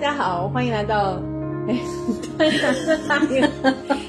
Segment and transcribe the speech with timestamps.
[0.00, 1.20] 家好，欢迎来到
[1.68, 1.76] 哎，
[3.06, 3.40] 大力，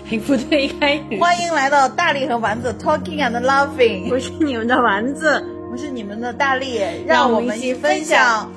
[0.09, 8.49] 哎不对，应该欢迎来到大力和丸子 Talking and Laughing，我是你们的丸子，我是你们的大力，让我们一起分分享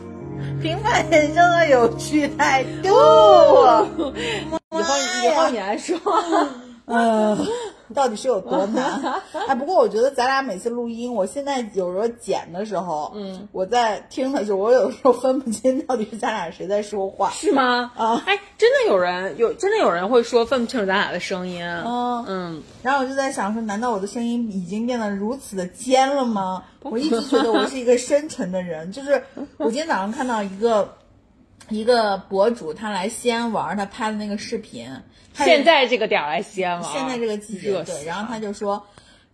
[0.62, 2.88] 平凡人生的有趣态度。
[2.88, 4.94] 以后
[5.24, 5.98] 以后你来说，
[6.86, 7.36] 呃，
[7.94, 9.22] 到底是有多难？
[9.48, 17.30] 哎，不过我觉得咱俩每次录音，我现在有时候剪的时候，嗯，我在听的时候，我有时候分不清到底是咱俩谁在说话。
[17.30, 17.92] 是吗？
[17.96, 26.64] 啊哎，真的有人有真的有人会说分不清楚咱俩的声音，嗯嗯，然后我就在想说，难道我的声音已经变得如此的尖了吗？
[26.82, 29.22] 我一直觉得我是一个深沉的人，就是
[29.56, 30.94] 我今天早上看到一个
[31.68, 34.88] 一个博主，他来西安玩，他拍的那个视频，
[35.34, 38.84] 现在这个点儿来西安玩，现在这个季节对，然后他就说。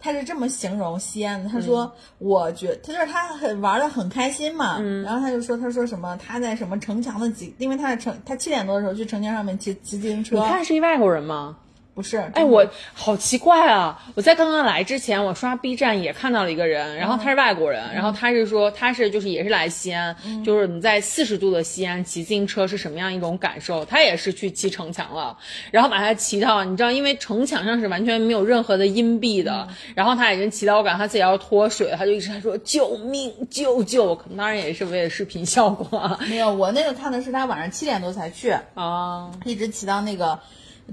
[0.03, 1.83] 他是这么形容西安的，他说
[2.17, 11.59] ：“嗯我觉他就是他很玩的很开心嘛，然后他就说他说什么他在什么城墙的几，因为他在城他七点多的时候去城墙上面骑骑自行车你，看是一外国人吗？
[11.93, 14.03] 不是，哎，我好奇怪啊！
[14.15, 23.85] 我在刚刚来之前，我刷 B 站也看到了一个人，然后他是外国人，然后他是说他是就是也是来西安，就是你在四十度的西安骑自行车是什么样一种感受？
[23.85, 25.37] 他也是去骑城墙了，
[25.71, 34.15] 然后把他骑到，你知道，因为城墙上是完全没有任何的阴蔽的，然后他已经骑到我感觉他自己要脱水，他就一直在说救命救救！
[34.15, 39.31] 可能当然也是为了视频效果啊没有，我那个看的是他晚上七点多才去，啊。
[39.45, 40.39] 一直骑到那个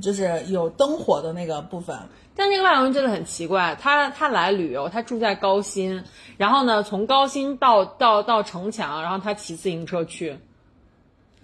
[0.02, 1.98] 就是有灯火的那个部分。
[2.36, 6.04] 但那个外国人真的很奇怪，他他来旅游，他住在高新，
[6.38, 10.38] 然后呢，从高新到到到城墙，然后他骑自行车去，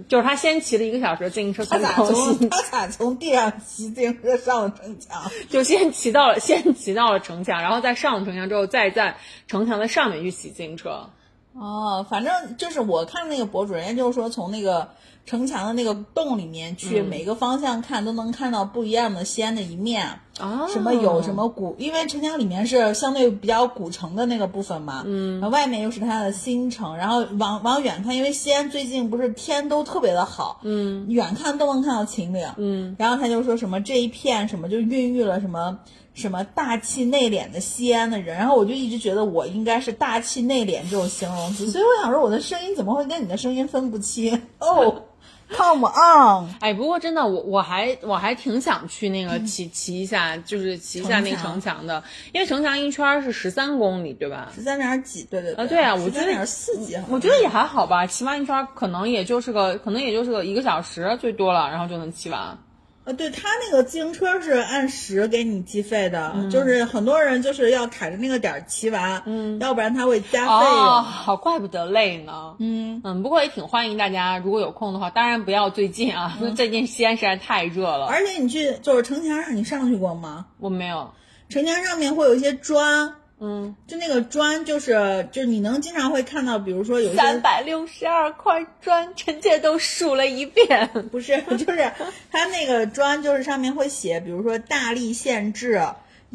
[0.08, 5.24] 就是他先骑了一个小时自行车从他咋高从新，他咋从地上骑自行车上了城墙？
[5.50, 9.18] 就先骑到了先骑到了城墙，然后再上了城墙之后，再在
[9.48, 11.10] 城墙的上面去骑自行车。
[11.54, 14.90] 哦，反正就是我看那个博主，人家就是说从那个
[15.26, 17.06] 城墙的那个洞里面去，嗯。
[17.08, 20.08] 每个方向看都能看到不一样的西安的一面。
[20.40, 20.68] 哦。
[20.72, 35.78] 什么有什么古，因为城墙里面是相对比较古城的那个部分嘛，嗯，然后外面又是它的新城，然后往往远看，因为西安最近不是天都特别的好，嗯，远看都能看到秦岭，嗯，然后他就说什么这一片什么就孕育了什么
[36.14, 44.42] 什么大气内敛的西安的人，然后我就一直觉得我应该是大气内敛这种形容词，所以我想说我的声音怎么会跟你的声音分不清？
[44.60, 45.04] 哦、
[45.50, 46.50] c o m e on。
[46.60, 54.52] 哎，不过真的，我我还我还挺想去那个骑骑一下，就是骑一下那个城墙的，因为城墙一圈儿是十三公里，对吧？
[54.56, 62.58] 十三点几，对对对啊对啊我觉得点四几，我觉得也还好吧，骑完一圈儿可能也就是个，可能也就是个一个小时最多了，然后就能骑完。
[63.06, 71.04] 呃，对他那个自行车是按时给你计费的，嗯就是很多人就是要卡着那个点儿骑完，嗯，要不然他会加费哦，用。
[71.04, 72.56] 好怪不得累呢。
[72.60, 78.06] 嗯，嗯，不过也挺欢迎大家，如果有空的话，当然不要最近啊，因为最近西安实在太热了。
[78.06, 80.46] 而且你去就是城墙上，你上去过吗？
[80.60, 81.12] 我没有，
[81.50, 90.90] 城墙上面会有一些砖，嗯，就那个砖就是就是你能经常会看到，比如说有三百六十二块砖，臣妾都数了一遍。
[91.12, 91.92] 不是，就是
[92.32, 95.82] 它那个砖就是上面会写，比如说大力县志。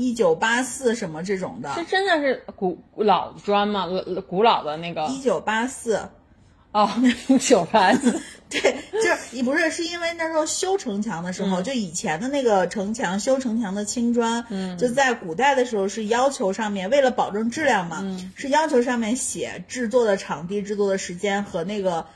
[0.01, 3.85] 一九八四什么这种的，这真的是古老砖吗？
[3.87, 6.09] 老古老的那个一九八四，
[6.73, 6.91] 哦，
[7.41, 8.21] 九盘子。
[8.51, 8.61] 对，
[8.93, 18.03] 就是你不是是因为那时候修城墙的时候，就以前的那个城墙修城墙的青砖，嗯，就在古代的时候是要求上面为了保证质量嘛，
[18.35, 22.07] 是要求上面写制作的场地、制作的时间和那个。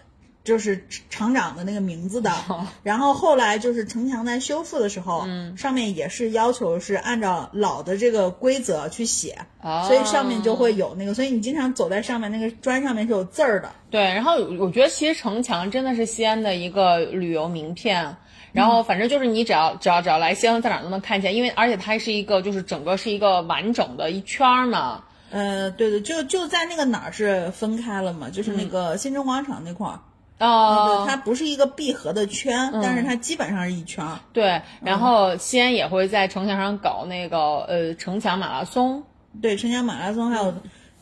[0.45, 2.33] 就是厂长的那个名字的，
[2.83, 18.17] 然后后来就是城墙在修复的时候，嗯，上面也是要求是按照老的这个规则去写，哦所以上面就会有那个，所以你经常走在上面那个砖上面是有字儿的，对，然后我觉得其实城墙真的是西安的一个旅游名片。
[18.53, 25.05] 然后反正就是你只要只要只要来西安，在哪儿都能看见，因为而且它是一个就是整个是一个完整的一圈儿嘛。
[25.31, 29.99] 呃，对对，就就在那个哪儿是分开了嘛，就是那个新城广场那块儿。
[30.43, 34.19] 哦对，，它不是一个闭合的圈，但是它基本上是一圈儿。
[34.33, 39.05] 对，然后西安也会在城墙上搞那个呃城墙马拉松，
[39.41, 40.53] 对，城墙马拉松还有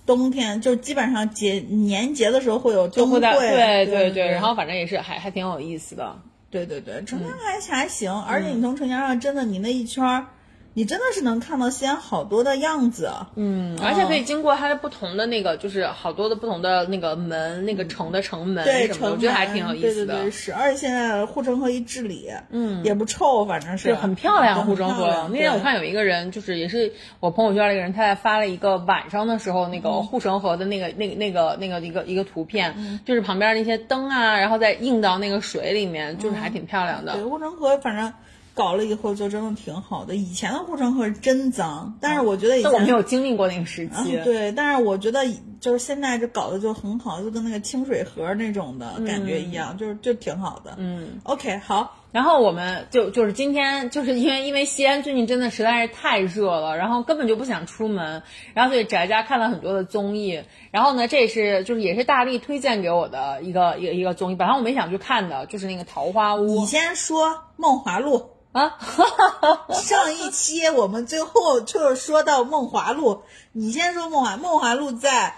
[0.05, 3.21] 冬天，就基本上节年节的时候会有灯会。
[3.21, 6.17] 对对对，然后反正也是还还挺有意思的。
[6.51, 10.27] 对对对，城墙还还行，而且你从城墙上真的你那一圈儿，
[10.72, 13.11] 你真的是能看到西安好多的样子。
[13.34, 20.14] 嗯，而且可以经过它的不同的那个，就是好多的不同的那个门，那个城的城门对，城我觉得还挺有意思的。
[20.14, 25.28] 对对对，是，而且现在护城河一治理，嗯，也不臭，反正是是很漂亮，护城河。
[25.32, 37.14] 那天我看有一个人，就是也是我朋友圈的一个人，他在发了一个晚上的时候那嗯个护城河的那个、那个、那个、那个一个一个图片，嗯就是旁边那些灯啊，然后再映到那个水里面，就是还挺漂亮的。
[37.14, 38.12] 对，护城河反正
[38.55, 40.14] 搞了以后就真的挺好的。
[40.17, 44.17] 以前的护城河是真脏，但是我觉得以前没有经历过那个时期。
[44.17, 45.20] 嗯，对，但是我觉得
[45.61, 50.75] 就是现在就搞的就很好，就跟那个清水河那种的感觉一样，就是就挺好的。
[50.79, 58.23] 嗯，OK，好，然后我们就就是今天就是因为因为西安最近真的实在是太热了，然后根本就不想出门，
[58.53, 68.31] 然后所以宅家看了很多的综艺，然后呢这也是就是也是大力推荐给我的一个一个一个综艺，本来我没想去看的，就是那个《桃花坞你》先说梦华录。
[68.52, 68.76] 啊，
[69.82, 75.37] 上一期我们最后就是说到梦华录，你先说梦华梦华录在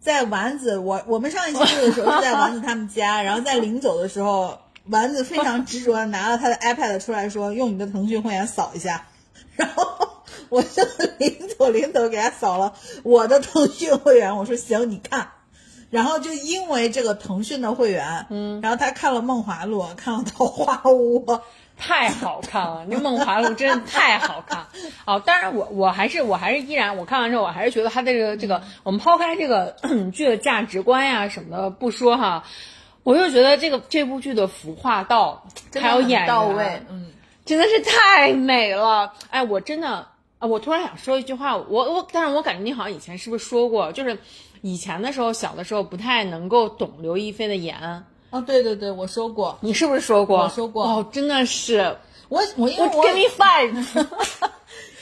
[0.00, 9.06] 在丸子，我我们上一期录的时候是在丸子他们家，然后在临走的时候，丸子非常执着的拿了他的 iPad 出来说，用你的腾讯会员扫一下，
[9.56, 9.84] 然后
[10.50, 10.84] 我就
[11.18, 15.30] 临走临走给他扫了我的腾讯会员，我说行，你看。
[15.90, 21.22] 然后就因为这个腾讯的会员，嗯，然后他看了《梦华录》，看了《桃花坞》，
[21.84, 24.64] 太好看了，那《梦华录》真的太好看
[25.04, 25.18] 哦！
[25.26, 29.74] 当然我，我还是我还是依然，我看完之后，我还是觉得它的这个这个，我们抛开这个
[30.14, 32.44] 剧的价值观呀什么的不说哈，
[33.02, 35.44] 我就觉得这个这部剧的服化道
[35.74, 37.10] 还有演员到位，嗯，
[37.44, 39.12] 真的是太美了！
[39.30, 40.06] 哎，我真的
[40.38, 44.16] 啊，我突然想说一句话，我我，但是我感觉你好像以前是不是说过，就是
[44.60, 50.38] 以前的时候小的时候不太能够懂刘亦菲的颜，哦，对对对，我说过，你是不是说过？
[50.38, 51.96] 我说过哦，真的是。
[52.28, 53.68] 我我因为我 Give me five！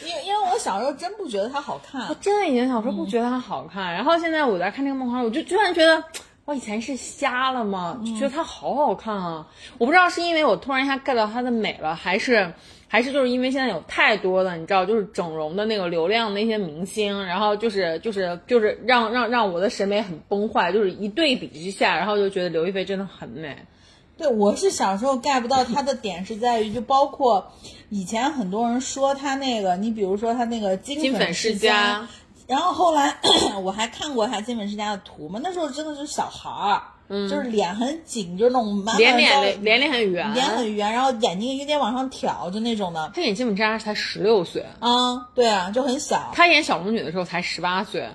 [0.04, 6.04] 因为因为我小时候真不觉得它好看我，真的以前小时候不觉得它好看，然后现在我在看这个梦华录，我就突然觉得。
[6.46, 8.00] 我以前是瞎了吗？
[8.04, 9.46] 就觉得它好好看啊！
[9.78, 12.52] 我不知道是因为我突然一下 get 到它的美了，还是
[12.92, 23.56] 还是就是因为现在有太多的你知道，就是整容的那个流量那些明星，然后就是就是就是让让让我的审美很崩坏，就是一对比之下，然后就觉得刘亦菲真的很美。
[24.18, 27.52] 对我是小时候 get 不到她的点是在于，就包括
[27.90, 32.08] 以前很多人说她那个，你比如说她那个金金粉世世家，
[32.48, 33.16] 然后后来
[33.62, 43.10] 我还看过她金粉世家的图嘛，那时候真的是小孩儿，嗯，就是脸很紧，就是那种满满脸高脸脸脸很圆，脸很圆，然后眼睛有点往上挑，就那种的。
[43.12, 46.30] 她演金粉世家才十六岁，啊，对啊，就很小。
[46.32, 48.08] 她演小龙女的时候才十八岁。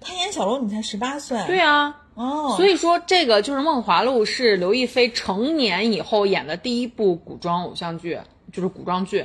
[0.00, 1.42] 她演小龙女才十八岁。
[1.46, 8.20] 对啊，哦，所以说这个就是《梦华录》是刘亦菲成年以后演的第一部古装偶像剧，
[8.52, 9.24] 就是古装剧、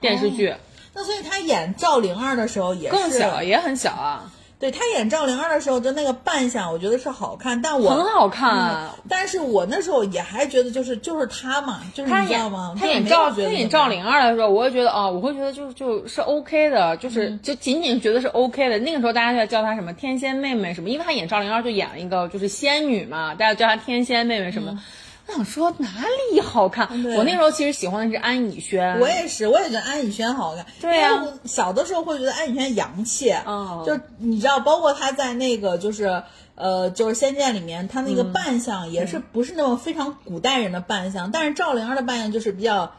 [0.00, 0.54] 电视剧，
[0.94, 8.94] 那所以她演赵灵儿的时候也是更小也很小啊，对她演赵灵儿的时候，就那个扮相，我觉得是好看，但我很好看啊。
[9.08, 12.74] 但是我那时候也还觉得就是就是她嘛，就是你知道吗？
[12.78, 13.28] 她演赵
[13.88, 18.78] 灵儿的时候，我会觉得哦，我会觉得就就是 OK 的，就是、嗯就仅仅觉得是 OK 的。
[18.78, 24.78] 那个时候大家就在叫她什么天仙妹妹什么，因为她演赵灵儿就演了一个就是仙女嘛，大家叫她天仙妹妹什么的。
[25.26, 25.88] 我想说哪
[26.32, 26.88] 里好看？
[27.16, 30.64] 我那时候其实喜欢的是安以轩，我也是，我也觉得安以轩好看。
[30.80, 36.22] 对呀因为我小的时候会觉得安以轩洋气，哦就你知道，包括他在那个就是
[36.54, 42.92] 呃，就是《仙剑》里面，他那个扮相也是不是那种非常古代人的扮相，但是赵灵儿的扮相就是比较。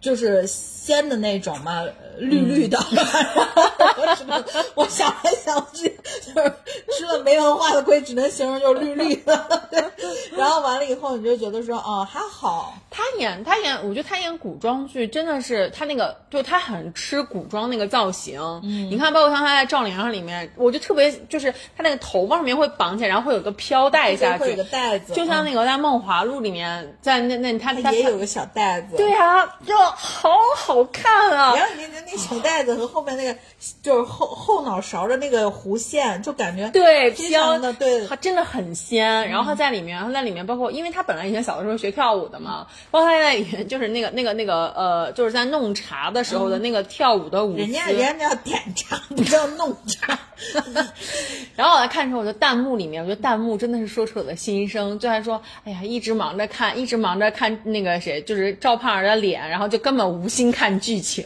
[0.00, 1.84] 就是仙的那种嘛，
[2.20, 2.78] 绿绿的。
[2.78, 4.44] 我只能
[4.74, 5.88] 我想来想去，
[6.22, 6.52] 就是
[6.96, 9.60] 吃了没文化的亏，只能形容就是绿绿的。
[10.36, 12.74] 然后完了以后，你就觉得说，哦，还好。
[12.90, 18.40] 他演他演，我觉得他演古装剧真的是他那个，就他很吃古装那个造型。
[18.62, 28.96] 嗯，你看，包括像他在《赵灵儿》里面，我就特别就是他那个头发上面会绑起来，然后会有个飘带下去会有个，带子，就像那个在《梦华录》里面，在那那他嗯他也有个小带子。
[28.96, 31.54] 对啊，就好好看啊！
[31.54, 33.36] 然后你那那小袋子和后面那个
[33.82, 39.28] 就是后后脑勺的那个弧线，就感觉对，非飘常的对它真的很仙。
[39.28, 50.18] 然后他在里面，他在里面，包括因为他本来以前小的时候学跳舞的嘛，包括他在里面就是那个那个那个呃，就是在弄茶的时候的那个跳舞的舞姿，人家人家叫点茶，不叫弄茶。
[51.56, 61.24] 然后我来看的时候，我就弹幕里面，我觉得弹幕真的是说出我的心声，就还说，哎呀，一直忙着看，一直忙着看那个谁，就是赵胖儿的脸，然后就根本无心看剧情。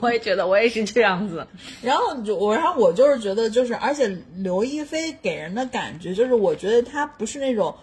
[0.00, 1.46] 我也觉得我也是这样子。
[1.82, 7.74] 然后就我，然后我就是觉得，就是而且刘亦菲给人的感觉就是，我觉得她不是那种。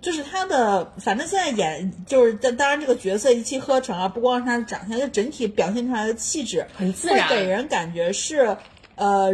[0.00, 8.56] 就是他的，反正现在演就是，当当然这个角色一气呵成啊，不光是他的长相，就整体表现出来的气质，很自然会给人感觉是，
[8.98, 9.30] 呃，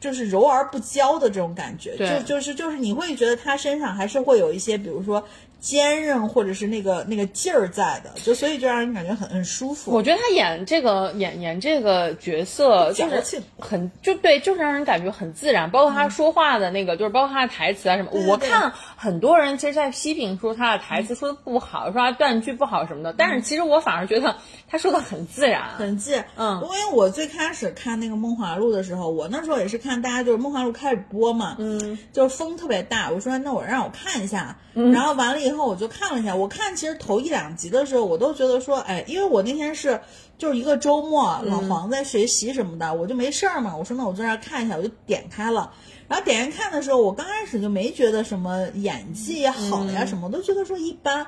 [0.00, 5.24] 就是柔而不娇的这种感觉，就就是就是你会觉得他身上还是会有一些，比如说
[5.64, 9.90] 坚韧或者是那个那个劲儿在的，就所以就让人感觉很很舒服。
[9.92, 15.70] 我觉得他演这个演演这个角色就是很就对，就是让人感觉很自然。
[15.70, 18.10] 包括他说话的那个，就是包括他的台词啊什么。
[18.10, 23.14] 对对对我看很多人其实，在批评说他的台词说的不好，说他断句不好什么的。
[23.16, 24.36] 但是其实我反而觉得
[24.68, 25.62] 他说的很自然。
[25.78, 40.00] 很自然，嗯因为我最开始看那个《梦华录》的时候，我那时候也是看大家就是《梦华录》开始播嘛，嗯，就是风特别大，我说那我让我看一下，嗯然后完了以后我就看了一下，我看其实头一两集的时候，我都觉得说，哎，因为我那天是
[40.38, 45.72] 就是一个周末，嗯老黄在学习什么的，我就没事儿嘛，我说那我坐那儿看一下，我就点开了。
[46.08, 51.26] 然后点开看的时候，我刚开始就没觉得什么演技好嗯呀什么，我都觉得说一般。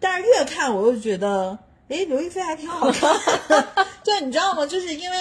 [0.00, 1.58] 但是越看我又觉得，
[1.88, 3.10] 哎，刘亦菲还挺好看
[3.48, 3.66] 的。
[4.04, 4.66] 对，你知道吗？
[4.66, 5.16] 就是因为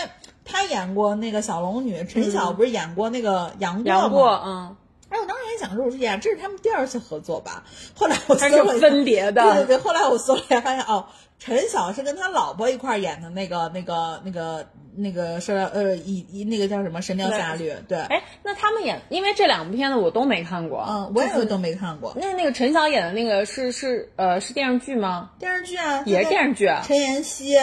[0.45, 3.99] 她演过那个小龙女，陈晓不是演过那个杨过吗？
[4.01, 4.75] 杨过，嗯，
[5.17, 7.63] 哎，我当时还想说，我说呀，这是他们第二次合作吧？
[7.95, 9.41] 后来我搜它了一下，是分别的。
[9.41, 11.05] 对对对，后来我搜了一下，发现哦，
[11.39, 20.85] 陈晓是跟他老婆一块儿演的那个那个那个那个是呃一一那个叫什么《神雕侠侣》对，哎，那他们演，因为这两部片子我都没看过。
[20.87, 25.31] 嗯，我也都没看过那那个陈晓演的那个是是呃是电视剧吗？
[25.39, 26.83] 电视剧啊，也是电视剧啊。
[26.85, 27.57] 陈妍希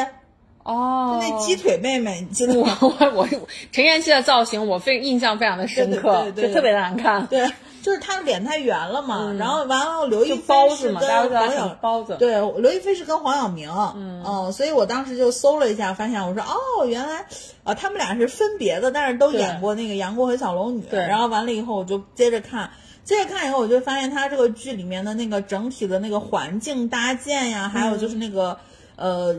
[0.64, 2.78] 哦，那鸡腿妹妹，你记得我吗？
[2.80, 3.28] 我我
[3.70, 7.26] 陈妍希的造型我非印象非常的深刻，对对对对就特别难看。
[7.26, 7.46] 对，
[7.82, 12.16] 就是她的脸太圆了嘛，然后完了刘亦菲是跟黄晓很包子。
[12.18, 17.26] 对，刘亦菲是跟黄晓明，嗯所以我当时就搜了一下，发现我说哦，原来
[17.62, 20.80] 啊、他们俩是分别的，但是都演过那个杨过和小龙女。
[20.90, 22.70] 对然后完了以后，我就接着看，
[23.04, 28.58] 接着看以后，我就发现他这个剧里面的那个整体的那个环境搭建呀，还有就是那个、
[28.96, 29.36] 呃。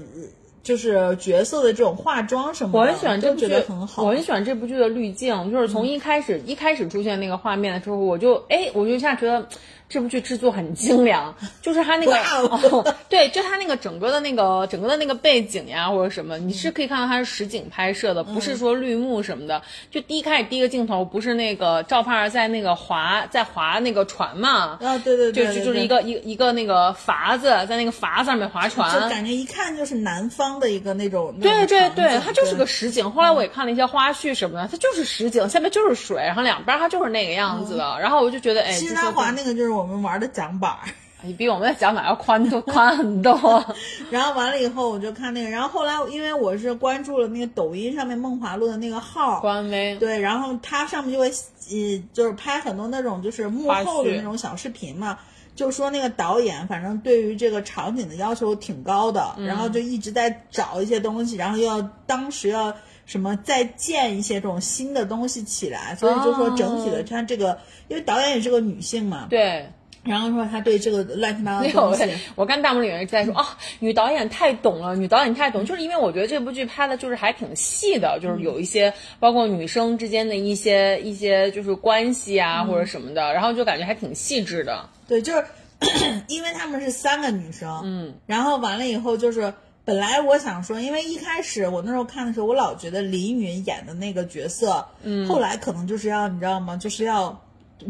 [0.65, 4.03] 就是角色的这种化妆什么的，我很喜欢这都觉部剧，得很好。
[4.03, 9.47] 我很喜欢这部剧的滤镜，就是从一开始、一开始出现那个画面的时候，我就哎，我就一下觉得
[9.87, 19.61] 这部剧制作很精良， 就是它那个、对，就它那个整个的那个整个的那个背景呀或者什么，你是可以看到它是实景拍摄的，不是说绿幕什么的。
[19.91, 31.33] 就第一开始第一个镜头不是那个赵盼儿在那个划在划那个船嘛，啊，对对对就对对就就是一个一个一个那个筏子在那个筏子上面划船，就感觉一看就是南方的一个那种。
[31.39, 33.09] 对对对，对，它就是个实景。
[33.11, 37.97] 后来我也看了一些花絮什么的，它就是实景，下面就是水，然后两边它就是那个样子的。
[37.99, 40.89] 然后我就觉得，哎，其实就说他滑那个就是我们玩的桨板儿，
[41.21, 43.33] 你比我们的桨板要宽多宽很多。
[44.11, 55.17] 然后完了以后我就看那个，然后后来因为我是关注了那个抖音上面梦华录的那个号，官微，对，然后它上面就会呃就是拍很多那种就是幕后的那种小视频嘛。
[55.55, 67.57] 就说那个导演，反正对于这个场景的要求挺高的，嗯然后就一直在找一些东西，然后又要当时要什么再建一些这种新的东西起来，所以就说整体的哦他这个，
[67.87, 69.67] 因为导演也是个女性嘛，对。
[70.03, 84.87] 然后说他对这个乱七八糟的东西，， 我看弹幕里面一直在说啊， 女导演太懂了，女导演太懂，就是因为我觉得这部剧拍的就是还挺细的，就是有一些包括女生之间的一些一些就是关系啊、或者什么的，然后就感觉还挺细致的。
[85.07, 85.43] 对，就是
[86.29, 89.51] 因为他们是三个女生，嗯，然后完了以后就是。
[89.85, 96.75] 本来我想说，因为一开始我那时候看的时候，我老觉得林允演的那个角色，嗯，后来可能就是要你知道吗？
[96.75, 97.39] 就是要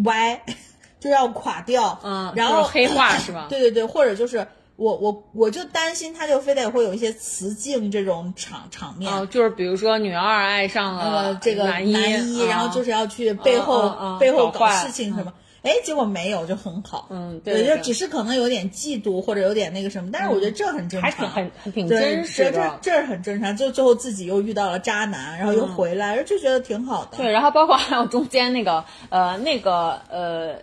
[0.03, 0.41] 歪，
[0.99, 15.31] 就是要垮掉，嗯然后就是黑化 是吧对对对，或者就是我我我就担心他就非得会有一些雌竞这种场场面，哦，就是比如说女二爱上了呃，这个男一，嗯然后就是要去背后、背后搞事情什么。
[15.65, 17.07] 哎，结果没有，就很好。
[17.09, 22.79] 嗯对对就只是可能有点嫉妒或者有点那个什么，但是我觉得这很正常，还挺很很挺真实的。
[22.81, 23.57] 这这是很正常。
[23.57, 27.17] 就最后自己又遇到了渣男，然后又回来，就觉得挺好的。
[27.17, 30.55] 对，然后包括还有中间那个呃那个呃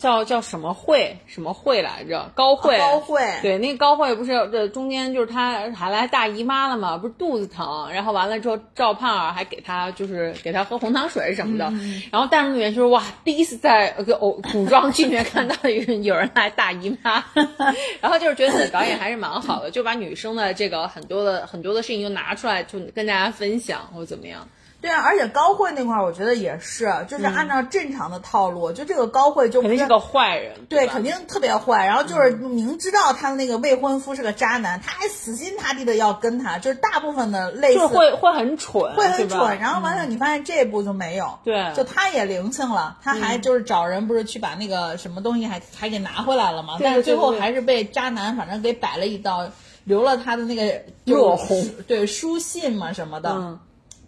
[0.00, 2.32] 叫叫什么会什么会来着？
[2.34, 17.22] 高会、啊高会对，那个高会不是这中间就是她还来大姨妈了嘛，不是肚子疼，然后完了之后赵盼儿还给她就是给她喝红糖水什么的，嗯然后弹幕里面就是哇，第一次在偶古装剧里面看到有人有人来大姨妈，
[18.00, 24.48] 然后就是觉得导演还是蛮好的，就把女生的这个很多的很多的事情就拿出来，就跟大家分享或者怎么样。
[24.80, 31.86] 对啊，而且高慧那块儿，我觉得也是，就是按照正常的套路，就这个高慧就不肯定是个坏人，对，吧肯定特别坏。
[31.86, 39.58] 然后就是明知道他的那个未婚夫是个渣男，他还死心塌地的要跟他，就是大部分的类似就会会很蠢，会很蠢。
[39.58, 46.78] 然后完了，你发现这一步就没有，对就他也灵性了，他还就是找人不是去把那个什么东西还还给拿回来了嘛？
[46.80, 49.46] 但是最后还是被渣男反正给摆了一刀，
[49.84, 53.30] 留了他的那个落红，对书信嘛什么的。
[53.30, 53.58] 嗯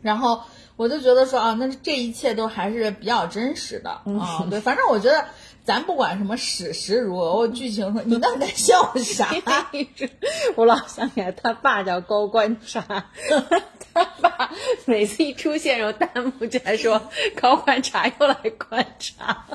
[0.02, 0.40] 然后
[0.82, 5.24] 我就觉得说啊，那这一切都还是比较真实的嗯啊、对，反正我觉得
[5.64, 9.28] 咱不管什么史实如何，我剧情说，你到底在笑啥？
[10.56, 12.82] 我老想起来，他爸叫高观察，
[13.94, 14.50] 他爸
[14.86, 17.00] 每次一出现，然后弹幕就在说
[17.40, 19.46] 高观察又来观察，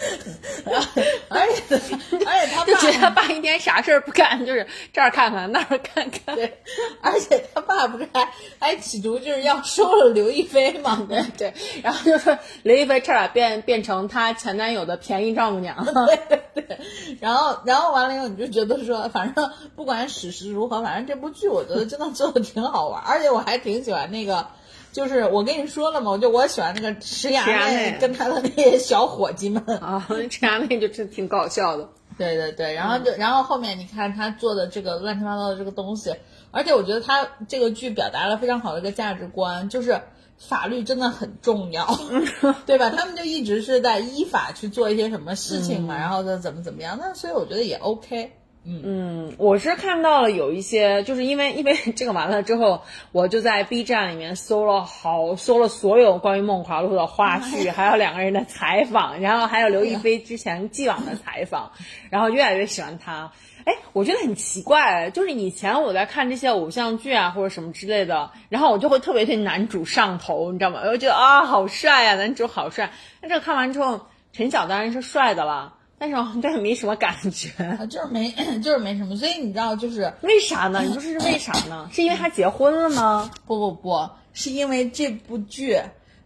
[1.28, 1.78] 而且
[2.26, 6.34] 而且他就觉得他爸爸一天啥事儿不干，就是这儿看看那儿看看。
[6.34, 6.58] 对，
[7.02, 8.28] 而且他爸不是还
[8.58, 11.04] 还企图就是要收了刘亦菲嘛？
[11.08, 15.84] 对对，然后就说刘亦菲差点变变成她前男友的便宜丈母娘。
[15.84, 16.78] 对对，
[17.20, 24.46] 然后然后完了以后，你就觉得说，反正不管史实如何，反正这部剧我觉得真的做的挺好玩，而且我还挺喜欢那个。
[24.92, 31.88] 就是我跟你说了嘛，我就我喜欢那个石石衙衙内内跟他的那些小伙计们，啊，这样那就真挺搞笑的。
[32.18, 36.14] 对对对，然后就、然后后面你看他做的这个乱七八糟的这个东西，
[36.50, 40.00] 而且我觉得他这个剧表达了非常好的一个价值观，就是
[40.36, 41.86] 法律真的很重要，
[42.66, 42.90] 对吧？
[42.90, 48.32] 他们就一直是在依法去做一些什么事情嘛，然后再怎么怎么样，那所以我觉得也 OK。
[48.64, 61.72] 嗯，我是看到了有一些，就是因为 因为这个完了之后，我就在 B 站里面搜了好搜了所有关于梦华录的花絮，还有两个人的采访，然后还有刘亦菲 之前既往的采访，
[62.10, 63.32] 然后越来越喜欢她。
[63.64, 70.80] 哎，我觉得很奇怪，就是以前我在看这些偶像剧啊或者什么之类的，然后我就会特别对男主上头，你知道吗？
[70.84, 72.90] 我就觉得啊好帅呀、男主好帅。
[73.22, 74.00] 那这个看完之后，
[74.32, 77.50] 陈晓当然是帅的了，但是我对他没什么感觉。
[77.62, 78.30] 啊，就是没，
[78.64, 80.80] 就是没什么，所以你知道，就是为啥呢？
[80.80, 81.86] 你说这是为啥呢？
[81.92, 83.30] 是因为他结婚了吗？
[83.46, 85.78] 不不不，是因为这部剧，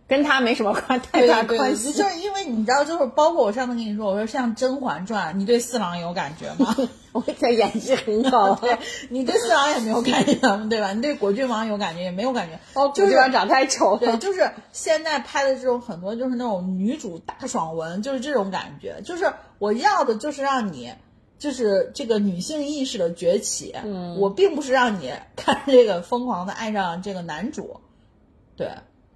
[0.06, 1.92] 跟他没什么关太大关系。
[1.92, 6.76] 就是因为你知道，就是包括我上次跟你说，我说像《甄嬛传》，你对四郎有感觉吗？
[7.12, 8.58] 我觉得演技很好啊。
[8.60, 10.34] 对你对四郎也没有感觉，
[10.68, 10.92] 对吧？
[10.92, 20.92] 你对果郡王有感觉也没有感觉，哦，就就是是长太丑对，就是现在拍的这种很多就是那种女主大爽文，就是这种感觉，就是我要的就是让你。
[21.36, 27.80] 就是这个女性意识的崛起，嗯，我并不是让你看这个疯狂的爱上这个男主，
[28.56, 28.70] 对，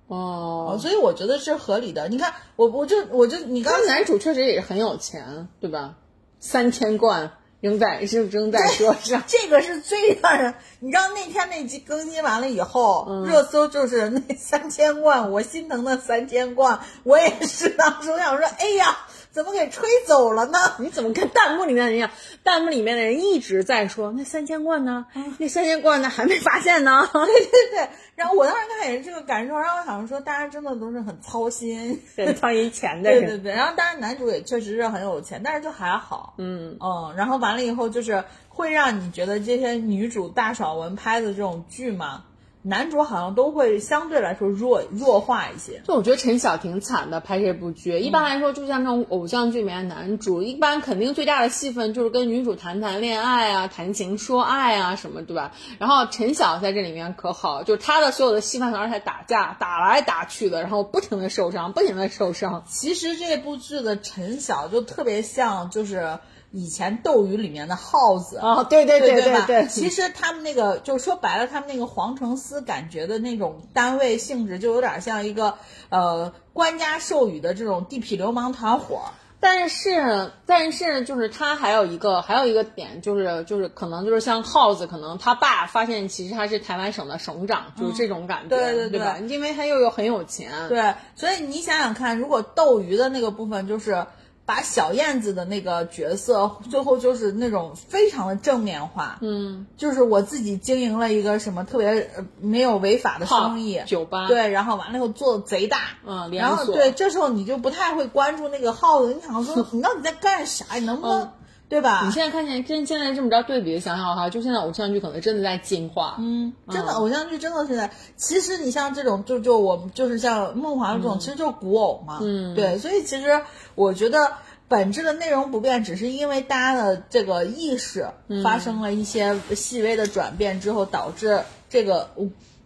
[0.09, 2.09] 哦，所以我觉得是合理的。
[2.09, 5.95] 你看，我我就我就你刚刚男主确实也是很有钱，对吧？
[6.41, 9.23] 三千贯扔在扔扔在桌上。
[9.27, 18.97] 这个是最让人，你知道那天那集更新完了以后，热搜就是那三千贯，我心疼的三千贯，我也是当时我想说，哎呀，
[19.31, 20.59] 怎么给吹走了呢？
[20.79, 22.11] 你怎么跟弹幕里面的人一样？
[22.43, 25.07] 弹幕里面的人一直在说那三千贯呢？
[25.39, 26.09] 那三千贯呢？
[26.09, 27.09] 还没发现呢。
[27.13, 33.21] 对对对，然后我当时看也是这个感受，然后我想说，大家真的都是很操心，对，操心钱的人。
[33.21, 42.25] 对对对，然后当然男主也确实是很有钱，但是就还好，嗯嗯，然后完了以后就是会让你觉得这些女主大爽文拍的这种剧嘛，
[42.63, 45.81] 男主好像都会相对来说弱弱化一些。
[45.87, 47.99] 就我觉得陈晓挺惨的，拍这部剧。
[47.99, 55.53] 一般来说，就像这种偶像剧里面的男主，一般肯定最大的戏份就是跟女主谈谈恋爱啊、谈情说爱啊什么，对吧？
[55.79, 62.65] 然后陈晓在这里面可好，就是他的所有的戏份都是在打架，打来打去的，然后不停的受伤，不停的受伤。
[62.67, 66.19] 其实这部剧的陈晓就特别像就是
[66.59, 68.39] 以前斗鱼里面的耗子。
[68.39, 75.55] 哦，对对对对吧对，其实他们那个，就说白了，他们那个皇城司感觉的那种单位性质，就有点像一个
[75.89, 79.03] 呃官家授予的这种地痞流氓团伙。
[79.41, 89.17] 但是，但是就是他还有一个还有一个点，就是就是可能就是像耗子，可能他爸发现其实他是台湾省的省长，就是这种感觉，对对对吧？
[89.29, 94.05] 因为他又有很有钱，对，所以你想想看，如果斗鱼的那个部分就是
[94.49, 110.65] 把小燕子的那个角色，最后就是那种非常的正面化，嗯，就是我自己经营了一个什么特别呃没有违法的生意，酒吧，，对，然后完了以后做的贼大，嗯，然后对，这时候你就不太会关注那个耗子，你想说 你到底在干啥？
[110.77, 111.31] 你能不能、嗯
[111.69, 112.03] 对吧？
[112.05, 117.91] 你现在看见现现在这么着对比想想哈，就现在偶像剧可能真的在进化，嗯，真的，嗯偶像剧真的现在。
[118.17, 122.21] 其实你像这种，就就我们就是像梦华这种，其实就是古偶嘛。
[122.23, 123.41] 嗯对，所以其实
[123.75, 124.33] 我觉得
[124.67, 132.09] 本质的内容不变，只是因为大家的这个意识嗯发生了一些细微的转变之后，导致这个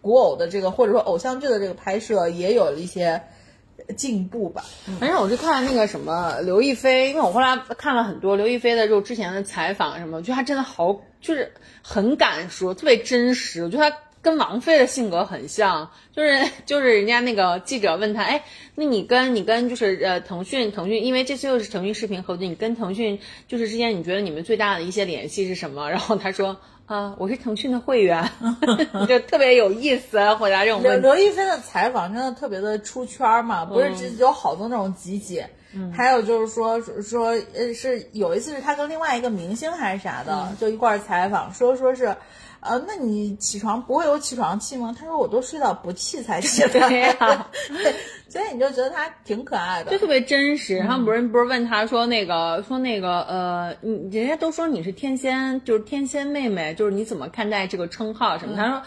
[0.00, 3.22] 古偶的这个或者说偶像剧的这个拍摄也有了一些
[3.96, 4.64] 进步吧。
[5.00, 13.64] 反正我是看那个什么刘亦菲，因为我后来看了很多刘亦菲的就之前的采访什么，我觉得她真的好，就是很敢说，特别真实。
[13.64, 23.18] 我觉得她跟王菲的性格很像， 就是就是人家那个记者问她，哎，那你跟你跟就是呃腾讯腾讯，因为这次又是腾讯视频合作，你跟腾讯
[23.48, 25.90] 就是之间你觉得你们最大的一些联系是什么？
[25.90, 26.56] 然后她说。
[26.86, 28.28] 啊，我是腾讯的会员，
[29.08, 31.02] 就特别有意思回答这种问题。
[31.02, 35.42] 刘亦菲的采访真的特别的出圈嘛，不是只有好多那种集锦，
[35.92, 42.14] 还有就是说说呃是有一次是她跟另外一个明星还是啥的，就一块儿采访，说说是。
[42.64, 44.94] 呃，那你起床不会有起床气吗？
[44.96, 46.68] 他说我都睡到不气才起来。
[46.70, 47.48] 对呀，
[48.32, 50.76] 所以你就觉得他挺可爱的，就特别真实。
[50.76, 58.56] 然后不是不是问他说那个说那个呃，你人家都说你是天仙，就是天仙妹妹，就是你怎么看待这个称号什么？
[58.56, 58.82] 他说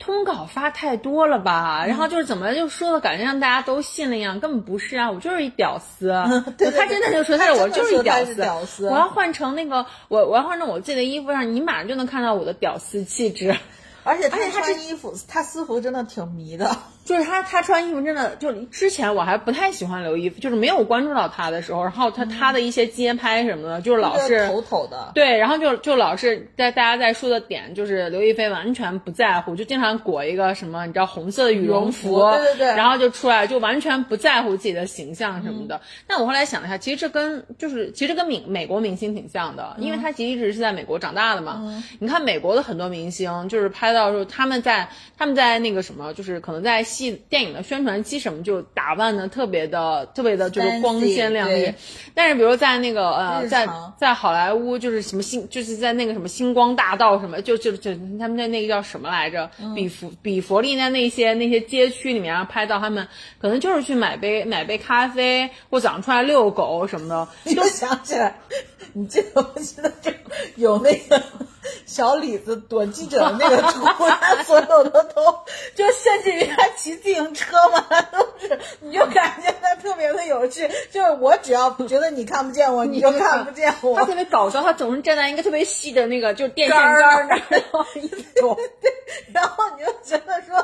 [0.00, 6.12] 通稿发太多了吧，然后就是怎么就说的感觉让大家都信了一样，根本不是啊，我就是一屌丝。
[6.58, 8.24] 对，他真的就说他是我就是一屌
[8.64, 13.28] 丝，我要换成那个我我要换成我自己的衣服上，你马上就能看到我的屌丝气。
[13.28, 13.54] 质，
[14.02, 16.76] 而且而且他这衣服，他私服真的挺迷的。
[17.08, 35.80] 就是他，他穿衣服真的，就之前我还不太喜欢刘亦菲，就是没有关注到他的时候，然后他他的一些街拍什么的，就是老是头头的，对，然后就就老是在大家在说的点，就是刘亦菲完全不在乎，就经常裹一个什么，你知道红色的羽绒服，对对对，然后就出来，就完全不在乎自己的形象什么的。
[36.06, 41.82] 但我后来想了一下，其实这跟就是其实跟美美国明星挺像的，因为他其实一直是在美国长大的嘛。
[42.00, 47.78] 你看美国的很多明星，就是拍到时候他们在他们在那个什么，就是可能在戏电影的宣。
[47.88, 51.72] 传期什么就打扮的特别的特别的，就是光鲜亮丽。
[52.12, 59.48] 但是比如在那个呃，在在好莱坞就是什么星，就是在那个什么星光大道什么，就就就他们在那个叫什么来着？
[59.74, 63.06] 比佛比佛利在那些那些街区里面拍到他们，
[63.40, 67.28] 可能就是去买杯买杯咖啡，或早上出来遛狗什么的。
[67.54, 68.38] 就想起来，
[68.92, 70.10] 你记得不记得就
[70.56, 71.22] 有那个
[71.86, 73.84] 小李子躲记者的那个图，
[74.20, 75.22] 他所有的都
[75.74, 77.84] 就甚至于他骑自行车嘛。
[78.12, 80.68] 都是，你就感觉他特别的有趣。
[80.90, 83.96] 就是我只要觉得你看不见我， 你就看不见我。
[83.96, 88.56] 他特别搞笑，他总是站在一个特别细的那个，就是电线杆那儿，然后一走，
[89.32, 90.56] 然后你就觉得说，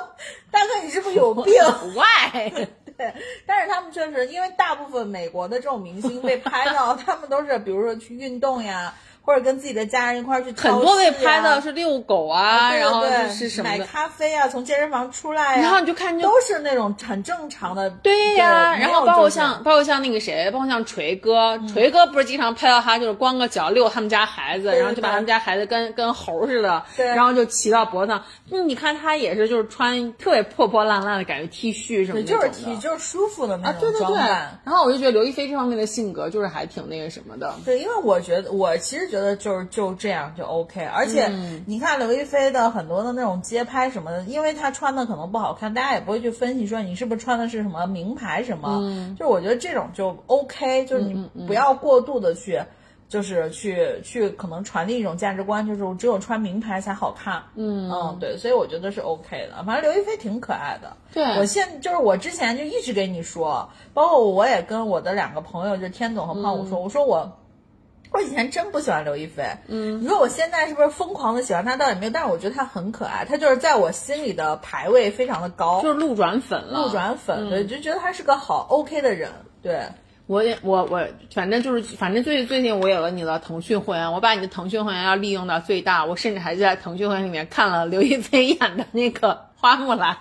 [0.50, 1.52] 大哥你是不是有病
[1.94, 2.68] ？Why？
[2.96, 3.12] 对，
[3.44, 8.94] 但是他们确实，因为大部分美国的这种明星被拍到，他们都是比如说去运动呀。
[9.24, 17.88] 或者跟自己的家人一块儿去，很多被拍到是遛狗啊，然后是什么买咖啡啊，从健身房出来呀，然后你就看都是那种很正常的。
[17.88, 28.22] 对呀，然后包括像包括像那个谁，包括像锤哥，锤哥不是经常拍到他就是光个脚遛他们家孩子，然后就把他们家孩子跟跟猴似的，然后就骑到脖子上。
[28.50, 34.60] 那你看他也是就是穿特别破破烂烂的感觉 T 恤什么的，就是 T 就是舒服的那种装扮。
[34.64, 37.54] 然后我就觉得刘亦菲这方面的性格就是还挺那个什么的。
[37.64, 39.13] 对，因为我觉得我其实。
[39.14, 41.29] 觉得就是就这样就 OK，而且
[41.66, 52.61] 你看刘亦菲的很多的那种街拍什么的，因为她穿的可能不好看，大家也不会去分析说你是不是穿的是什么名牌什么，就是我觉得这种就 OK，就是你不要过度的去，
[53.09, 57.40] 就是去去可能传递一种价值观，就是只有穿名牌才好看。
[57.55, 59.62] 嗯嗯，对，所以我觉得是 OK 的。
[59.62, 60.96] 反正刘亦菲挺可爱的。
[61.12, 67.31] 对，我现就是我之前就一直给你说，包括我也跟我的两个朋友，就天总和胖虎说，我说我。
[68.14, 71.77] 我以前真不喜欢刘亦菲，嗯，你说我现在是不是疯狂的喜欢她？
[71.77, 79.29] 倒也没有，但是我觉得她很可爱，她就是在我心里的排位非常的高，就是路转粉了，路转粉，对，就觉得她是个好 OK 的人。
[79.61, 79.83] 对，
[80.29, 90.16] 我也我我反正就是反正最最近我有了你的腾讯会员，我把你的腾讯会员要利用到最大，我甚至还在腾讯会员里面看了刘亦菲演的那个花木兰。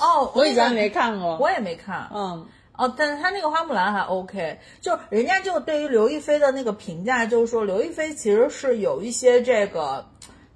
[0.00, 2.44] 哦，我以前没看过，我也没看，嗯。
[2.76, 10.06] 哦，但是他那个花木兰还 OK，就人家就对于刘亦菲的那个评价，就是说刘亦菲其实是有一些这个。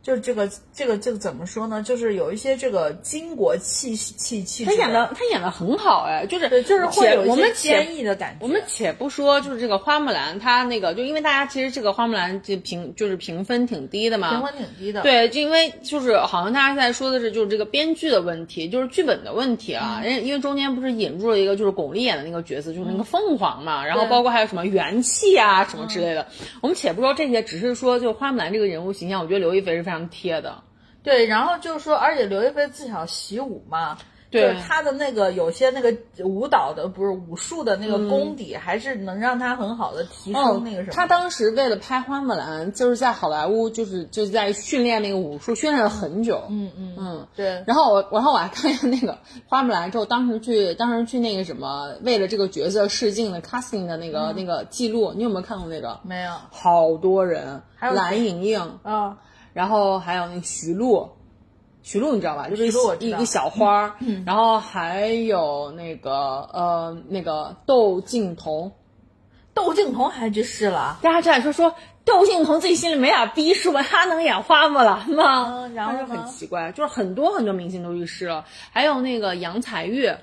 [0.02, 1.82] 就这个这个这个怎么说呢？
[1.82, 4.64] 就是有一些这个巾帼气气气。
[4.64, 8.38] 他演的他演的很好哎，就是就是会有一些坚毅的感觉。
[8.40, 15.02] 我们且不说，就是这个花木兰，她那个就因为大家其实这个花木兰就评就是评分挺低的嘛，评分挺低的。
[15.02, 20.00] 对，就因为就是好像大家在说的是就是这个编剧的问题，就是剧本的问题啊。
[20.02, 26.26] 人因为中间不是引入了一个就是巩俐演的那个角色，就是那个凤凰嘛，然后包括还有什么元气啊什么之类的。
[26.62, 30.08] 我们且不说这些，只是说就花木兰这个人物形象，我觉得刘亦菲是非常。
[30.10, 30.62] 贴的，
[31.02, 33.96] 对，然后就是说，而且刘亦菲自小习武嘛，
[34.30, 40.92] 对就是她的那个有些那个舞蹈的不是武术的那个功底，还是能让她很好的提升那个什么。
[40.92, 46.42] 嗯他当时为了拍花木兰，就是在好莱坞，就是就是在训练那个武术，训练了很久。
[46.48, 47.26] 嗯嗯嗯。
[47.36, 56.00] 对，然后我，然后我还看见那个花木兰之后，当时去，当时去那个什么，为了这个角色试镜的 casting 的那个、那个记录，你有没有看过那个？
[56.02, 59.18] 没有好多人，还有蓝盈莹，啊，
[59.58, 61.08] 然后还有那个徐璐，
[61.82, 62.48] 徐璐你知道吧？
[62.48, 62.68] 就是
[63.04, 63.92] 一个小花儿，
[64.24, 68.70] 然后还有那个呃那个窦靖童，
[69.54, 71.00] 窦靖童还去试了。
[71.02, 73.82] 大家就在说说窦靖童自己心里没点逼数吗？
[73.90, 75.46] 他能演花木兰吗？
[75.56, 80.16] 嗯然后就很奇怪，就是很多很多明星都去试了，还有那个杨采钰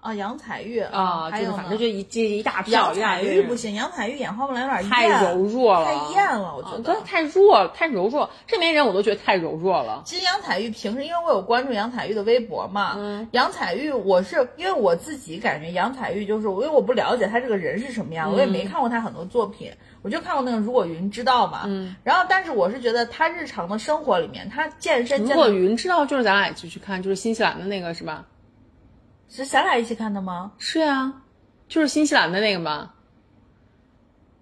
[0.00, 7.00] 啊，杨采钰啊，就是还有反正就一这一大票，杨采钰不行，杨采钰演花木兰有点太柔弱了，太艳了，我觉得。
[7.04, 10.02] 太弱了，太柔弱，这边人我都觉得太柔弱了。
[10.06, 28.24] 其实杨采钰平时，因为我有关注杨采钰的微博嘛，嗯杨采钰我是因为我自己感觉杨采钰就是，因为我不了解她这个人是什么样，我也没看过她很多作品，我就看过那个《如果云知道》嘛，嗯，然后但是我是觉得她日常的生活里面，她健身如果云知道，就是咱俩一起去看，就是新西兰的那个是吧？
[29.30, 30.52] 是咱俩一起看的吗？
[30.58, 31.12] 是呀、
[31.68, 32.90] 就是新西兰的那个吗？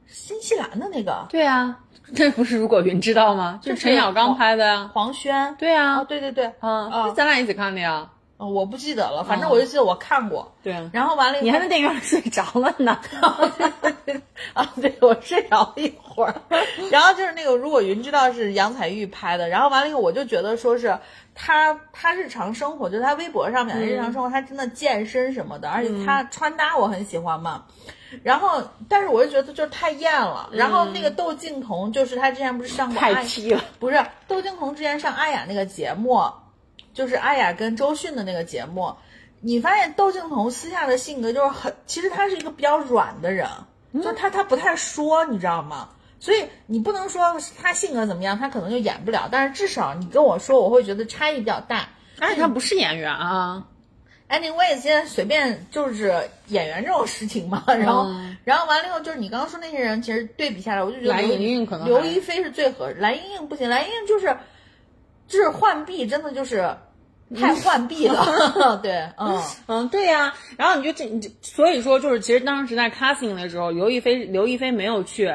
[0.07, 1.79] 新西兰的那个对啊，
[2.17, 3.61] 那不是如果云知道吗？
[3.63, 4.91] 就是陈小刚拍的呀。
[4.95, 8.11] 黄轩，对啊，啊，对对对，啊，啊是咱俩一起看的呀。
[8.39, 12.99] 嗯我不记得了，反正我就记得我看过，对啊，然后完了你还在电影院睡着了呢。
[14.55, 16.35] 啊，对，我睡着了一会儿，
[16.91, 20.97] 然后就是那个，如果云知道是杨采钰拍的，然后完了以后，我就觉得说是
[21.35, 27.65] 她，她日常生活，就是他微博上面的日常生活，她真的健身什么的，而且她穿搭我很喜欢嘛。
[28.23, 30.49] 然后，但是我就觉得就是太艳了。
[30.53, 36.23] 然后那个窦靖童，就是他之前不是上过太阿 T 了，不是窦靖童之前上阿雅那个节目，
[36.95, 38.93] 就是阿雅跟周迅的那个节目，
[39.41, 43.49] 你发现窦靖童私下的性格就是很，其实他是一个比较软的人，
[44.03, 45.89] 就他他不太说，你知道吗？
[46.21, 51.89] 所以你不能说他性格怎么样，他可能就演不了，但是至少你跟我说，我会觉得差异比较大。
[52.19, 53.65] 而且他不是演员啊。
[54.29, 56.13] Anyway，现在随便就是
[56.49, 64.37] 演员这种事情嘛，然后、嗯然后完了以后就是你刚刚说那些人，其实对比下来，我就觉得刘蓝盈莹可能刘亦菲是最合适，蓝盈莹不行，蓝盈莹就是
[65.29, 66.69] 就是浣碧，真的就是
[67.39, 75.31] 太浣碧了， 对，嗯，嗯，对呀、然后你就这，你就所以说就是，其实当时在 casting 的时候，刘亦菲刘亦菲没有去，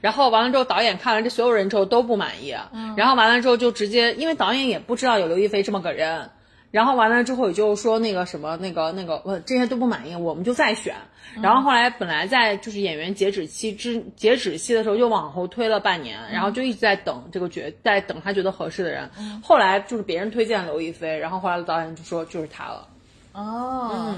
[0.00, 2.56] 然后完了之后，导演看完这所有人之后都不满意，
[2.96, 6.30] 然后完了之后就直接，因为导演也不知道有刘亦菲这么个人。
[6.74, 10.92] 然后完了之后，也就说那个什么，那个那个，我，这些都不满意，我们就再选。
[11.40, 19.08] 然后后来本来在就是演员截止期之截止期的时候，又往后推了半年，然后就一直在等这个角，在等他觉得合适的人。
[19.40, 22.88] 后来就是别人推荐刘亦菲，然后后来导演就说就是她了。
[23.34, 24.12] 哦，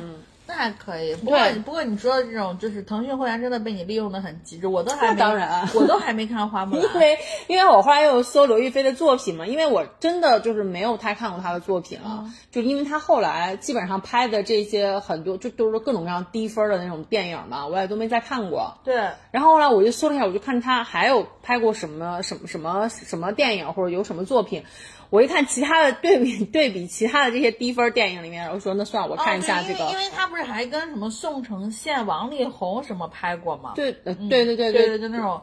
[0.47, 1.15] 那还可以。
[1.17, 6.85] 不过不过你说的这种，就是腾讯会员真的被你利用的很极致，我都还没，当然 我都还没看花木兰。
[6.85, 18.79] 因 为因为我后来又搜刘亦菲的作品嘛，因为我真的就是没有太看过她的作品了，就因为她后来基本上拍的这些很多就都是各种各样低分的那种电影嘛，我也都没再看过。
[18.85, 18.95] 对，
[19.31, 24.65] 然后后来我就搜了一下，我就看她还有拍过什么什么什么什么电影或者有什么作品。
[25.11, 29.85] 我一看其他的对比对比其他的这些低分电影里面，我说那算了，我看一下这个。
[29.85, 33.73] 哦因为因为他不是还跟什么宋承宪、王力宏什么拍过吗？
[33.77, 35.41] 对对对对对，就那种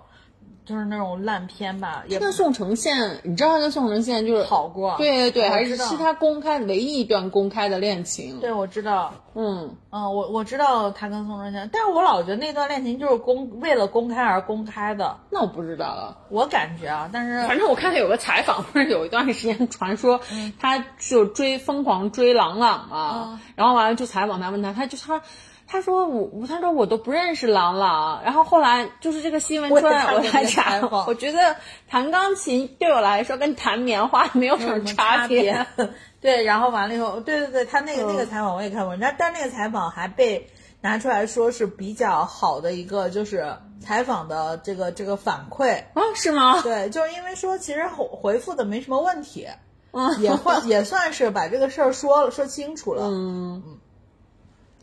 [0.65, 4.95] 就是那种烂片吧，也跟宋承宪，你知道他跟宋承宪就是好过。
[4.97, 8.39] 对对对，还是是他公开唯一一段公开的恋情。
[8.39, 16.17] 对，我知道，嗯，嗯，我我知道他跟宋承宪，但是我老觉得那段恋情就是公为了公开而公开的，那我不知道了。
[16.29, 20.21] 我感觉啊，但是反正我看他有个采访，不是有一段时间传说
[20.59, 25.21] 他就追疯狂追郎朗嘛，嗯然后完了就采访他，问他，他就他。
[25.67, 31.55] 他说我，我他说我都不认识郎朗，然后后来就是这个新闻出来，我才采查，访我觉得
[31.89, 35.65] 弹钢琴对我来说跟弹棉花没有什么差别。
[36.21, 40.49] 对，然后完了以后，对对对，他那个、那个采访我也看过，但但那个采访还被
[40.79, 45.79] 拿出来说是比较好的一个就是采访的这个这个反馈。
[45.93, 46.61] 啊，是吗？
[46.61, 49.47] 对，就是因为说其实回回复的没什么问题，
[49.91, 53.03] 嗯也换也算是把这个事儿说了说清楚了。
[53.05, 53.61] 嗯，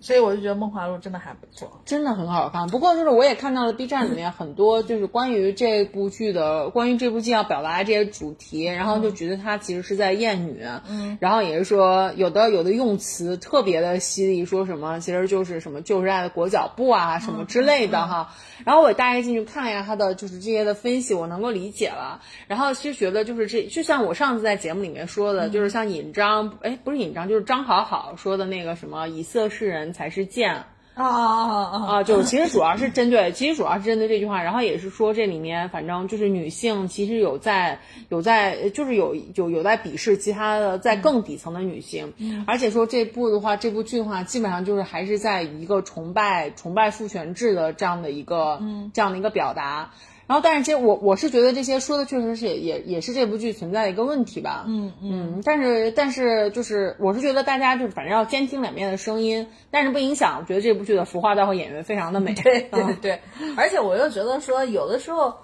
[0.00, 1.80] 所以我就觉得《梦华录》真的还不错。
[1.84, 2.66] 真的很好看。
[2.68, 18.34] 不过就是我也看到了 B 站里面很多就是关于这部剧的，关于这部剧要表达的这些主题，然后就觉得它其实是在厌女，嗯，然后也是说有的有的用词特别的犀利，说什么其实就是什么旧时代的裹脚布啊什么之类的哈。
[18.64, 22.20] 然后我大概进去看了一下他的就是这些的分析，我能够理解了。
[22.46, 30.64] 然后其实觉得就是这就像我上次在节目里面说的，就是像尹章，哎，不是尹章，就是张好好说的那个什么以色示人才是贱。
[30.92, 32.02] 啊啊啊啊啊！
[32.02, 37.78] 就其实主要是针对，其实主要是针对这句话，然后也是说这里面反正就是女性其实有在
[38.10, 42.12] 有在就是有有有在鄙视其他的在更底层的女性，
[42.46, 48.60] 而且说这部的话，这部剧的话，基本上就是还是在一个崇拜崇拜父权制的这样的一个
[48.92, 49.92] 这样的一个表达。
[50.30, 54.64] 然后，但是这我我是觉得这些说的确实是也也也是这部剧存在的一个问题吧。
[54.68, 62.32] 嗯嗯，但是但是就是我是觉得大家就是反正要兼听两面的声音，但是不影响，我觉得这部剧的服化道和演员非常的美。
[62.34, 63.20] 对对 对，
[63.56, 65.34] 而且我又觉得说有的时候，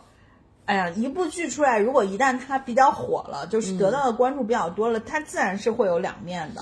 [0.66, 6.61] 哎呀，一部剧出来，如果一旦它比较火了，就是得到的关注比较多了，它自然是会有两面的。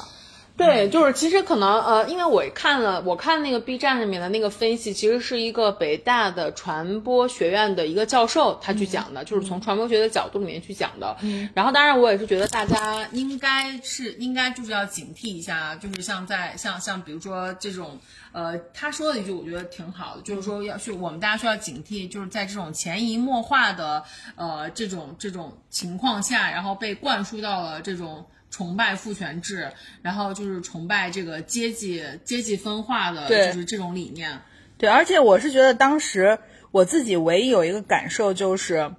[0.57, 11.17] 对，就是其实可能呃，因为我看了，我看那个 B 站上面的那个分析，其实是一个北大的传播学院的一个教授他去讲的，就是从传播学的角度里面去讲的。
[11.23, 17.99] 嗯，然后当然我也是觉得大家应该是应该就是要警惕一下，就是像在像像比如说这种
[18.31, 24.05] 呃，他说的一句我觉得挺好的，就是说要去我们大家需要警惕，就是在这种潜移默化的
[24.37, 28.25] 呃这种这种情况下，然后被灌输到了这种。
[28.55, 34.43] 崇拜父权制，然后就是崇拜这个阶级阶级分化的，就是这种理念。
[34.79, 36.39] 对，而且我是觉得当时
[36.71, 38.93] 我自己唯一有一个感受就是，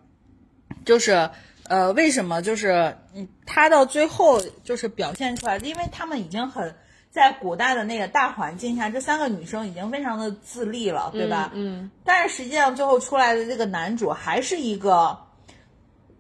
[0.84, 1.30] 就是
[1.70, 6.76] 呃，为什么就是嗯，他到最后就是表现出来，因为他们已经很
[7.10, 11.50] 在古代的那个大环境下，这三个女生已经非常的自立了，对吧？
[11.54, 11.90] 嗯。
[12.04, 15.18] 但是实际上最后出来的这个男主还是一个，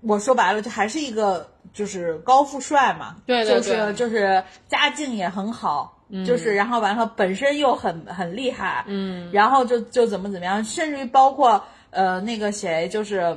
[0.07, 1.49] 我说白了就还是一个。
[1.73, 13.35] 就是高富帅嘛，对对对，就是就是家境也很好，就是然后完了本身又很很厉害，嗯，然后就就怎么怎么样，甚至于包括呃那个谁，就是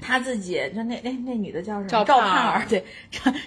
[0.00, 1.88] 他自己，就那那那女的叫什么？
[1.88, 2.84] 赵赵盼儿，对，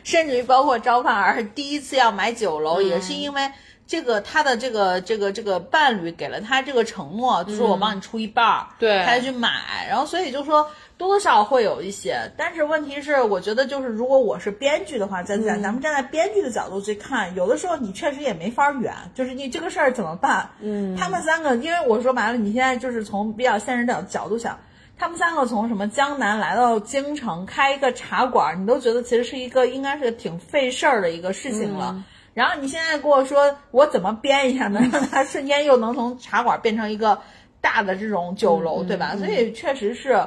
[0.05, 3.51] 甚至于包括赵盼儿第一次要买酒楼，也是因为
[3.86, 10.65] 这个他的这个这个这个伴侣给了他这个承诺，就说我帮你出一半儿，对，他就去买，然后所以就说。
[10.97, 20.51] 多多少少会有一些，但是问题是，我觉得就是如果我是编剧的话，在在咱们站在编剧的角度去看，有的时候你确实也没法圆，就是你这个事儿怎么办？
[20.62, 24.58] 嗯，他们三个，因为我说白了，你现在就是从比较现实的角度想，
[24.97, 32.01] 他们三个从什么江南来到京城开一个茶馆，你都觉得其实是一个应该是挺费事儿的一个事情了。
[32.34, 37.19] 然后你现在跟我说，我怎么编一下呢让他 瞬间又能从茶馆变成一个
[37.60, 39.17] 大的这种酒楼，对吧？
[39.17, 40.25] 所以确实是。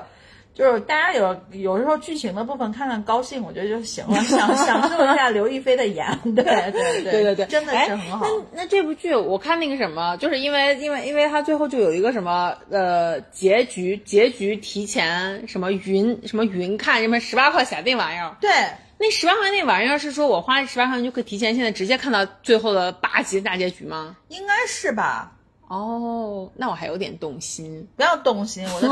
[0.59, 8.27] 就是大家有有时候剧情的部分看看高兴，我觉得就行了，享享受一下刘亦菲的颜，对 对对对对对，真的是很好。
[8.27, 18.51] 那那这部剧我看那个什么，就是因为因为因为它最后就有一个什么呃结局结局提前什么云什么云看什么十八块钱那玩意儿，对，
[18.99, 24.17] 那十八块那玩意儿是说我花十八块钱就可以提前现在直接看到最后的八集大结局吗？
[24.27, 25.35] 应该是吧。
[25.69, 27.87] 哦，那我还有点动心。
[27.95, 28.89] 不要动心，我的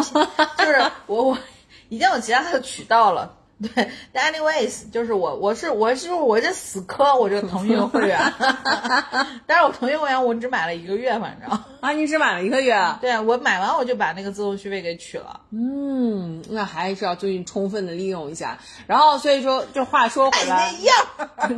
[0.59, 1.38] 就是我我。
[1.88, 8.20] 已经有其他的渠道了， 对，anyways，就是我我是我是我这死磕我这个腾讯会员，
[9.46, 11.59] 但是我腾讯会员我只买了一个月，反正。
[11.81, 20.75] 啊，你只买了一个月， 对我买完我就把那个自动续费给取了，嗯，那还是要最近充分的利用一下，然后所以说，就话说回来，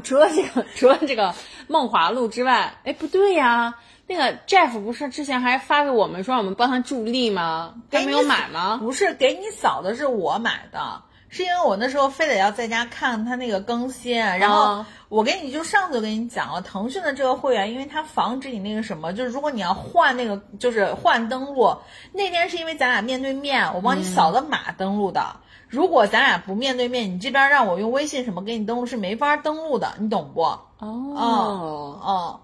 [0.04, 1.34] 除了这个除了这个
[1.66, 3.74] 梦华录之外，哎，不对呀。
[4.08, 7.74] 那个 Jeff 不是之前还发给我们说让我们帮他助力吗？
[7.90, 8.78] 他没有买吗？
[8.80, 21.76] 不是，给你扫的是我买的，是因为我那时候非得要在家看他那个更新，然后我给你就上次就跟你讲了，腾讯的这个会员，因为它防止你那个什么，就是如果你要换那个就是换登录，
[22.14, 25.36] 那天是因为咱俩面对面，我帮你扫的码登录的，
[25.68, 30.42] 如果咱俩不面对面，你这边让我用微信什么给你登录是没法登录的，你懂不？
[30.42, 32.00] 哦哦。
[32.00, 32.40] 哦，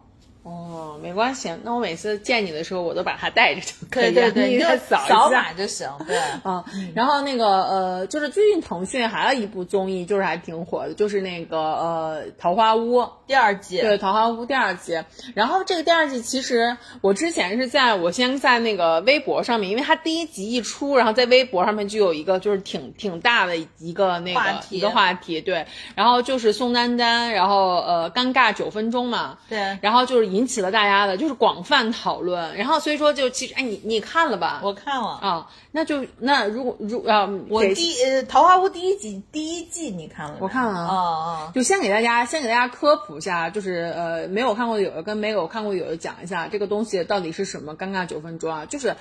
[1.02, 5.88] 没关系，那我每次见你的时候，我都把它带着就可以，对对， 你就扫码就行。
[6.06, 6.62] 对， 嗯，
[6.94, 13.80] 然后那个呃，就是最近腾讯还有一部综艺，就是还挺火的，就是那个呃《桃花坞》第二季。
[13.80, 15.02] 对，《桃花坞》第二季。
[15.34, 25.66] 然后这个第二季，其实我之前是在我先在那个微博上面，因为它第一集一出，然后在微博上面就有一个就是挺挺大的一个那个一个话题，对。
[25.94, 29.78] 然后就是宋丹丹，然后呃尴尬九分钟嘛，对。
[29.80, 30.33] 然后就是。
[30.34, 32.56] 引起了大家的就是广泛讨论。
[32.56, 34.60] 然后所以说就其实哎，你你看了吧？
[34.62, 40.36] 我看了，啊，那就那如果如啊，我第呃《桃花坞》第一集第一季你看了？
[40.40, 47.76] 我看了啊啊，就先给大家先给大家科普一下，就是呃没有看过的有的跟没有看过的有的讲一下这个东西到底是什么。
[47.76, 48.96] 尴尬九分钟啊，就是。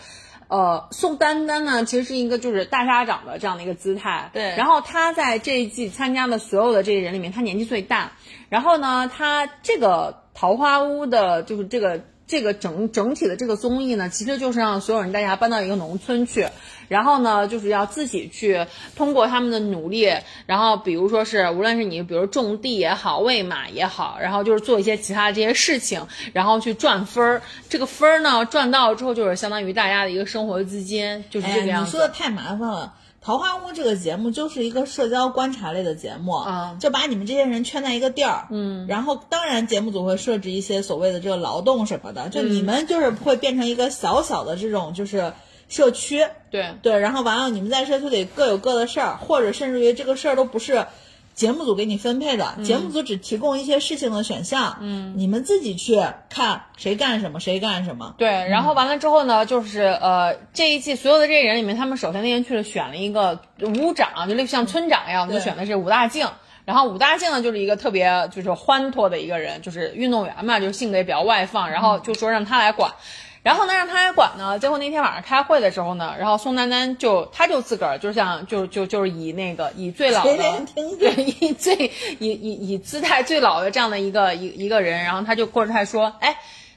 [0.49, 8.11] 呃，宋丹丹呢，其实是一个就是大家长的这样的一个姿态，对然后她在这一季参加的所有的这些人里面，她年纪最大。
[8.49, 16.47] 然后呢，她这个桃花坞的，就是这个这个整整体的这个综艺呢，其实就是让所有人大家搬到一个农村去，
[16.87, 18.65] 然后呢，就是要自己去
[18.95, 20.11] 通过他们的努力，
[20.45, 27.41] 然后比如说是无论是你，比如种地也好，喂马也好，然后就是做一些其他这些事情，然后去赚分儿。
[27.69, 31.91] 这个分儿呢，赚到了之后，就是相当于大家的一个生活资金，就是，这个样子。
[31.91, 32.93] 你说的太麻烦了。
[33.23, 36.77] 《桃花坞》这个节目就是一个社交观察类的节目，啊。
[36.77, 45.31] 就把你们这些人圈在一个地儿，嗯，然后当然节目组会设置一些所谓的这个劳动什么的，就你们就是会变成一个小小的这种就是
[45.69, 46.73] 社区，对。
[46.81, 50.85] 对，然后完了你们在社区里各有各的事儿，或者甚至于这个事儿都不是
[51.33, 66.27] 节目组给你分配的，节目组只提供一些事情的选项，嗯，你们自己去看谁干什么，谁干什么，对，然后完了之后呢，就是呃，这一季所有的这些人里面，他们首先那天去了选了一个屋长，就类似像村长一样的，就选的是武大靖。
[66.65, 72.89] 然后武大靖呢，就是一个特别就是欢脱的一个人，就是运动员嘛，就是性格也比较外放，然后就说让他来管。
[73.43, 74.57] 然后呢，让他来管呢。
[74.57, 80.37] 结果那天晚上开会的时候呢，然后宋丹丹就他就自个儿就像就就就是以那个以最老的
[80.97, 81.75] 对 以最
[82.19, 86.35] 以以以姿态最老的这样的一个一一个人，然后他就过来说，哎。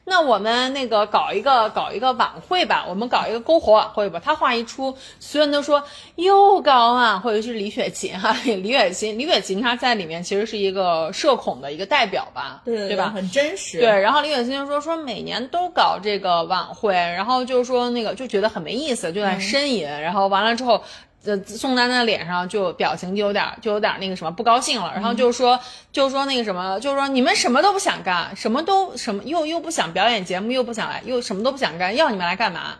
[0.08, 4.20] 那我们那个搞一个搞一个晚会吧，我们搞一个篝火晚会吧。
[4.24, 5.82] 他话一出，所有人都说
[6.14, 13.10] 又搞晚会，尤其是李雪琴哈， 李雪琴，李雪琴她在里面其实是一个社恐的一个代表吧，对对吧？
[13.12, 20.82] 很真实，对，然后李雪琴就说说每年都搞这个晚会，然后就说那个就觉得很没意思，就在呻吟，然后完了之后。
[21.26, 25.58] 呃，宋丹丹的脸上就表情就有点就有点那个什么不高兴了，然后就是说
[25.92, 32.76] 就是说那个什么，就是说你们什么都不想干，什么都什么又又不想表演节目，又不想来，又什么都不想干，要你们来干嘛？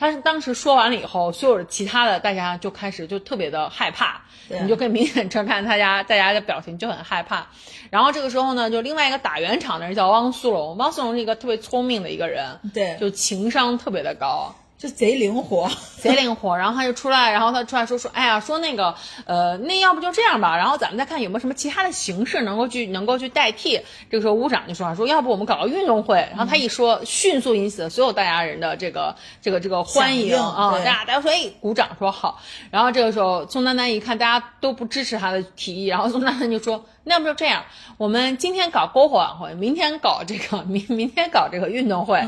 [0.00, 7.48] 他是当时说完了以后，所有的其他的大家就开始就特别的害怕，你就可以明显地看大家大家的表情就很害怕。
[7.90, 14.54] 然后这个时候呢，就另外一个打圆场的人叫汪苏泷，汪苏泷是一个特别聪明的一个人，对，就情商特别的高。
[14.78, 15.68] 就贼灵活，
[15.98, 18.94] 贼灵活，然后他就出来，然后他出来说说，哎呀，说那个，
[19.26, 23.80] 呃，那要不就这样吧，然后咱们再看有没有什么其他的形式能够去能够去代替。
[24.08, 36.84] 这个时候屋长就说啊，说要不我们搞个运动会，然后他一说，迅速引起了所有大家人的这个这个这个欢迎啊，大对家大家说哎鼓掌说好，然后这个时候宋丹丹一看大家都不支持他的提议，然后宋丹丹就说。
[37.08, 37.64] 那要不就这样，
[37.96, 42.22] 我们今天搞篝火晚会，明天搞这个明明天搞这个运动会，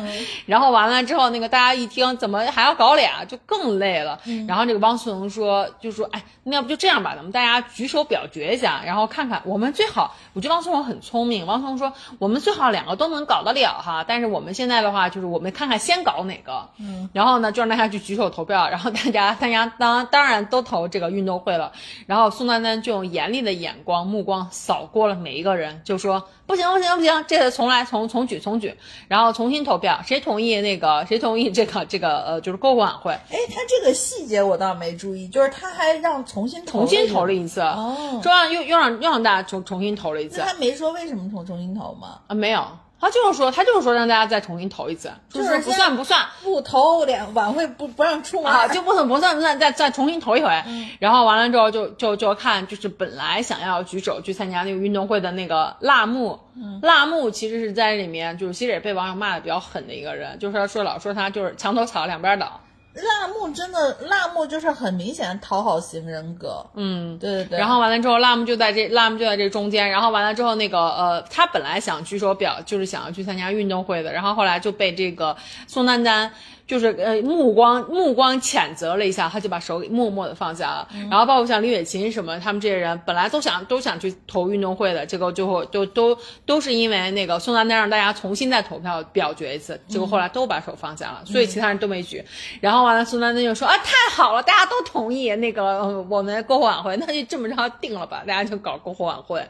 [0.46, 4.18] 然后完了之后，那个大家一听怎么还要搞俩，就更累了。
[4.48, 21.70] 然后这个汪苏泷说，就说哎，那要不就这样吧，咱们大家举手表决一下，然后看看我们最好，我觉得汪苏泷很聪明，汪苏泷说我们最好两个都能搞得了哈，但是我们现在的话就是我们看看先搞哪个，嗯，然后呢就让大家去举手投票，然后大家大家当当然都投这个运动会了，
[22.06, 28.72] 然后宋丹丹就用严厉的眼光目光扫过了每一个人，就说不行不行不行，这次重来重重举重举，
[29.08, 38.20] 然后重新投票，谁同意那个谁同意这个这个呃就是篝火晚会，哎，他这个细节我倒没注意，就是他还让重新投重新投了一一次，哦。
[38.22, 40.38] 说让又又让又让大家重重新投了一次。
[40.38, 42.20] 那他没说为什么重重新投吗？
[42.28, 42.64] 啊没有，
[43.00, 46.20] 他就是说他就是说让大家再重新投一次，就是不算不算。
[46.42, 50.50] 不投两晚会不不让出门啊，就不算不算不算，再再重新投一回，
[50.98, 56.38] 然后完了之后就就就看，就是本来想要举手去参加那个运动会的那个辣木，
[56.82, 62.60] 辣木其实是在里面，就是其实也被网友骂的比较狠的一个人，就是说说老说他就是墙头草两边倒，
[63.00, 69.88] 辣木真的辣木就是很明显的讨好型人格，嗯，对对对，然后完了之后，辣木就在这，辣木就在这中间。
[69.90, 75.36] 然后完了之后，那个呃，他本来想据说表，就是想要去参加运动会的，然后后来就被这个
[75.66, 76.30] 宋丹丹
[76.70, 80.88] 就是呃目光目光谴责了一下，他就把手给默默的放下了。
[81.10, 86.16] 然后包括像李雪琴什么，他们这些人本来都想都想去投运动会的，结果最后都都
[86.46, 92.24] 都是因为那个宋丹丹让大家重新再投票表决一次，结果后来都把手放下了，所以其他人都没举。
[92.60, 99.44] 然后完了，宋丹丹就说啊，太好了，大家都同意那个、呃我们篝火晚会，那就这么着定了吧，大家就搞篝火晚会。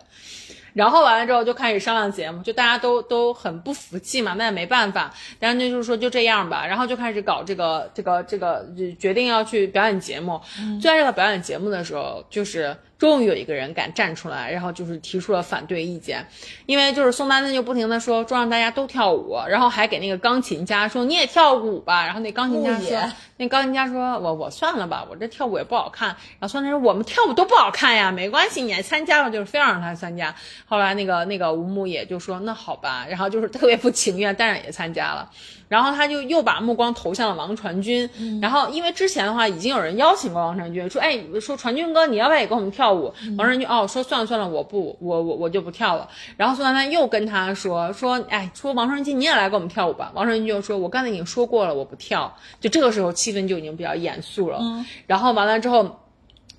[0.72, 8.66] 然后完了之后就开始商量节目，就大家都都很不服气嘛，那也没办法，但是那就是说就这样吧，然后就开始搞这个这个这个
[8.98, 10.40] 决定要去表演节目。
[10.80, 16.24] 就在这个表演节目的时候，就是终于有一个人敢站出来，然后就是提出了反对意见，
[16.66, 30.34] 因为就是宋丹丹就不停的说说让大家都跳舞，然后还给那个钢琴家说你也跳舞吧，然后那钢琴家说 那钢琴家说我我算了吧，我这跳舞也不好看，然后宋丹丹说我们跳舞都不好看呀，没关系，你参加了就是非要让他参加，
[30.66, 35.30] 后来那个那个吴牧野就说那好吧，然后就是特别不情愿，但是也参加了。
[35.68, 38.10] 然后他就又把目光投向了王传君，
[38.42, 43.12] 然后因为之前的话已经有人邀请过王传君，说哎说传君哥你要不要也跟我们跳舞？
[43.36, 46.08] 王传君哦说算了算了我不我我我就不跳了。
[46.36, 50.10] 然后宋丹丹又跟他说说哎说王传君你也来跟我们跳舞吧。
[50.14, 52.34] 王传君就说我刚才已经说过了我不跳。
[52.60, 54.60] 就这个时候气氛就已经比较严肃了。
[55.06, 55.96] 然后完了之后。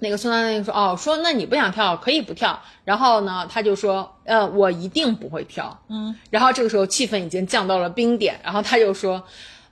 [0.03, 9.21] 那个宋丹丹就说：“哦，说那你不想跳可以不跳。”然后呢，他就说：“呃，我一定不会跳。”嗯，然后这个时候气氛已经降到了冰点，然后他就说。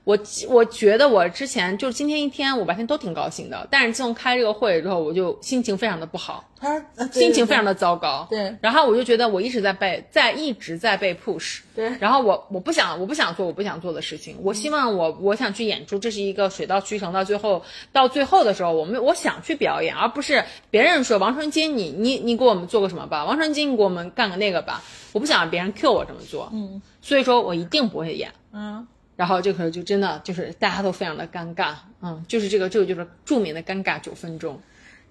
[0.09, 8.25] 我我觉得我之前就是今天一天，我白天都挺高兴的，但是自从开这个会之后，我就心情非常的不好，他心情非常的糟糕。
[8.27, 11.59] 对，然后我就觉得我一直在被在一直在被 push。
[11.75, 24.81] 对，然后我我不想我不想做我不想做的事情，我希望我我想去演出，这是一个水到渠成，到最后到最后的时候，我们我想去表演，而不是别人说王传金你你你给我们做个什么吧，王传金你给我们干个那个吧，
[25.11, 26.49] 我不想让别人 cue 我这么做。
[26.51, 28.31] 嗯，所以说我一定不会演。
[28.51, 28.87] 嗯。
[29.19, 34.57] 然后这个就真的就是大家都非常的尴尬，嗯，就是这个这个就是著名的尴尬九分钟。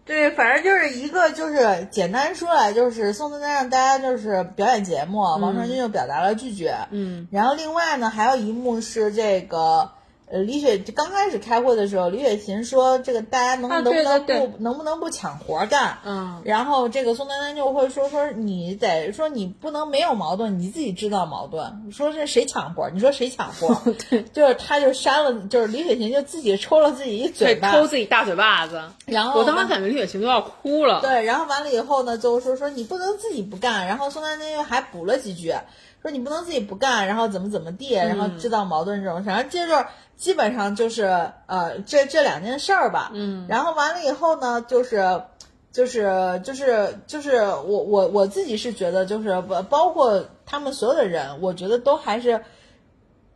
[0.07, 9.93] 对，反正就是一个就是简单说来就是宋丹丹让大家就是表演节目，王传君就表达了拒绝，嗯，然后另外呢还有一幕是这个。
[10.31, 21.91] 呃，李雪刚开始开会的时候，李雪琴说：“这个大家能能不能不能不能不抢活干？”嗯，然后这个宋丹丹就会说：“说你得说你不能没有矛盾，你自己制造矛盾。
[21.93, 22.91] 说这谁抢活？
[22.91, 23.75] 你说谁抢活？
[24.11, 28.83] 对，就是他就扇了，就是李雪琴就自己抽了自己一嘴巴，抽自己大嘴巴子。
[29.07, 31.01] 然后我当时感觉李雪琴都要哭了。
[31.01, 33.87] 对，然后完了以后呢，就说说你不能自己不干。
[33.87, 35.55] 然后宋丹丹又还补了几句，
[36.03, 39.23] 说你不能自己不干，然后怎么怎么地，然后制造矛盾这种。
[39.25, 39.87] 反正就是。
[40.19, 41.05] 基本上就是
[41.47, 45.23] 呃这这两件事儿吧，嗯，然后完了以后呢，就是
[45.71, 49.41] 就是就是就是我我我自己是觉得就是
[49.71, 52.43] 包括他们所有的人，我觉得都还是。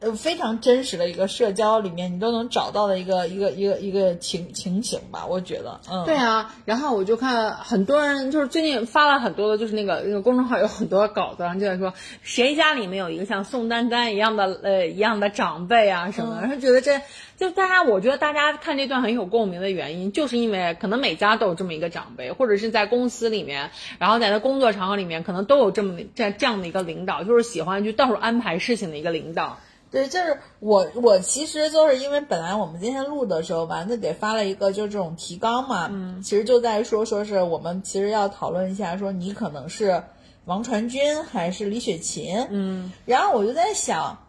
[0.03, 5.27] 呃，非常真实的一个社交里面，你都能找到的一个一个一个一个情情形吧？
[5.27, 6.53] 我觉得，嗯，对啊。
[6.65, 17.01] 然后我就看很多人，就是最近发了很多的，就是那个那个公众号有很多稿子，然后就在说谁家里面有一个像宋丹丹一样的呃一样的长辈啊什么，然后觉得这
[17.37, 29.59] 就大家，我觉得大家看这段很有共鸣的原因，就是因为可能每家都有这么一个长辈，或者是在公司里面，然后在他工作场合里面，可能都有这么这这样的一个领导，就是喜欢去到处安排事情的一个领导。
[29.93, 40.03] 对，就是我，我其实就是因为本来我们今天录的时候，丸子给发了一个就这种提纲嘛，嗯，其实就在说，说是我们其实要讨论一下，说你可能是
[40.47, 44.27] 王传君还是李雪琴，嗯，然后我就在想，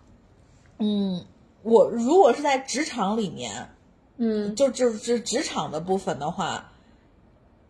[0.80, 1.24] 嗯，
[1.62, 3.70] 我如果是在职场里面，
[4.18, 6.74] 嗯，就就是职场的部分的话，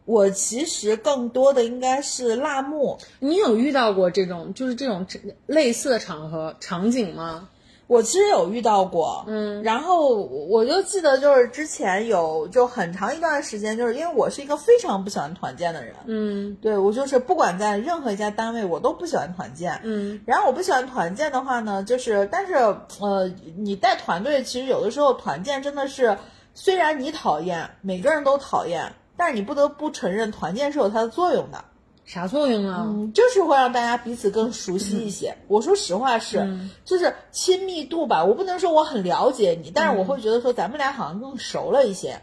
[0.06, 2.98] 我其实更多的应该是辣目。
[3.20, 5.06] 你有遇到过这种就是这种
[5.46, 7.50] 类似的场合场景吗？
[7.88, 22.54] 我其实有遇到过，嗯，然后我就记得就是之前有就很长一段时间，就是因为我是一个非常不喜欢团建的人，嗯，对我就是不管在任何一家单位，我都不喜欢团建，嗯，然后我不喜欢团建的话呢，就是但是
[23.00, 26.18] 呃，你带团队其实有的时候团建真的是，
[26.54, 31.64] 虽然你讨厌，每个人都讨厌，但是你不得不承认团建是有它的作用的。
[32.06, 32.84] 啥作用啊？
[32.86, 35.36] 嗯，就是会让大家彼此更熟悉一些。
[35.48, 36.48] 我说实话是，
[36.84, 38.24] 就是亲密度吧。
[38.24, 42.20] 我不能说我很了解你，但是我会觉得说咱们俩好像更熟了一些。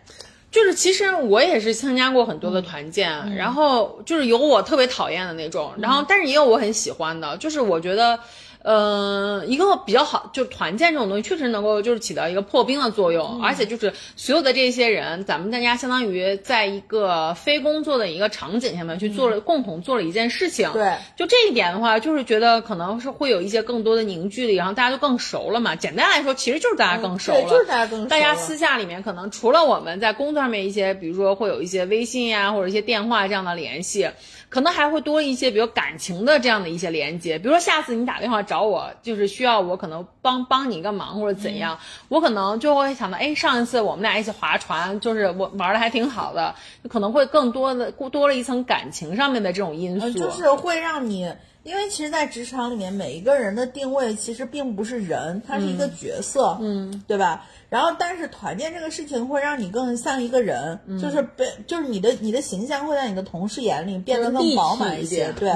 [0.50, 8.18] 就是其实我也是参加过很多的团建，然后就是有我特别讨厌的那种，然后但是也有我很喜欢的，就是我觉得。
[8.62, 20.70] 呃，一个比较好，就是团建这种东西确实能够就是起到一个破冰的作用，而且就是所有的这些人，咱们大家相当于在一个非工作的一个场景下面去做了共同做了一件事情。
[20.72, 25.74] 对，就这一点的话，就是觉得可能是会有一些更多的凝聚力，然后大家就更熟了嘛。
[25.74, 28.08] 简单来说，其实就是大家更熟了，就是大家更熟。
[28.08, 34.10] 大家私下里面可能除了我们在工作上面一些，比如说会有一些微信呀或者一些电话这样的联系。
[34.50, 41.78] 可能还会多一些，比如感情的这样的一些连接，比如说下次你打电话找我，就是需要我可能帮帮你一个忙或者怎样，
[42.08, 46.54] 我可能就会想到，哎，上一次我们俩一起划船，就是我玩的还挺好的，
[46.88, 51.32] 可能会更多的多了一层感情上面的这种因素，就是会让你
[51.62, 57.46] 因为其实，在职场里面，每一个人的定位其实并不是人，他是一个角色，嗯，对吧？
[57.68, 65.52] 然后，但是团建这个事情会让你更像一个人，嗯就是被，就是你的你的形象会在你的同事眼里变得更饱满一些，对。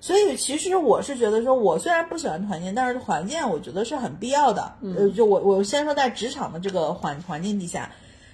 [0.00, 4.72] 所以，其实我是觉得说，我虽然不喜欢团建，但是团建我觉得是很必要的。
[4.80, 7.90] 嗯呃，就我我先说在职场的这个环环境底下，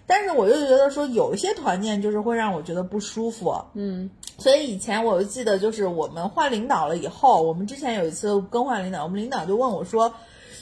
[0.06, 3.54] 但是我又觉得说，有一些团建就是会让我觉得不舒服。
[3.74, 10.12] 嗯所以以前我就记得，就是我们换领导了以后，我们之前有一次更换领导，我们领导就问我说，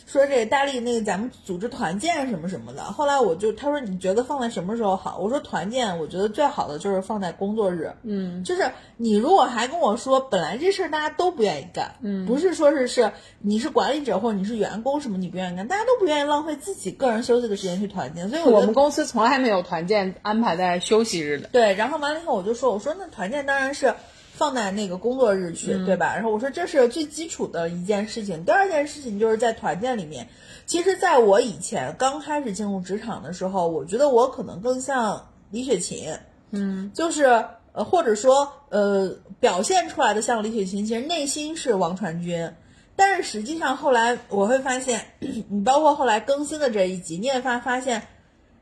[0.06, 2.82] 说这个大力那个咱们组织团建什么什么的。
[2.82, 5.18] 后来我就他说你觉得放在什么时候好？
[5.18, 7.92] 我说团建，我觉得最好的就是放在工作日。
[8.02, 21.48] 嗯就是你如果还跟我说，本来这事儿大家都不愿意干，嗯，不是说是是你是管理者或者你是员工什么你不愿意干，大家都不愿意浪费自己个人休息的时间去团建，所以我我们公司从来没有团建安排在休息日的。
[21.52, 23.94] 对，然后完了以后我就说，我说那团建当然是
[24.42, 26.16] 放在那个工作日去，对吧？
[26.16, 28.44] 然后我说这是最基础的一件事情。
[28.44, 30.26] 第二件事情就是在团建里面，
[30.66, 36.12] 其实在我以前刚开始进入职场的时候，我觉得我可能更像李雪琴，
[36.50, 42.50] 嗯就是呃，或者说呃，表现出来的像李雪琴，其实内心是王传君。
[42.96, 45.06] 但是实际上后来我会发现，
[45.48, 48.02] 你包括后来更新的这一集，你也发发现，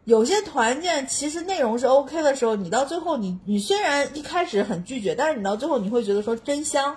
[0.04, 6.96] 有些团建其实内容是 OK 的时候，你到最后你你虽然一开始很拒绝，但是你到最后你会觉得说真香，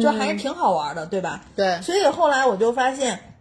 [0.00, 1.44] 就还是挺好玩的，对吧？
[1.56, 3.34] 对，所以后来我就发现，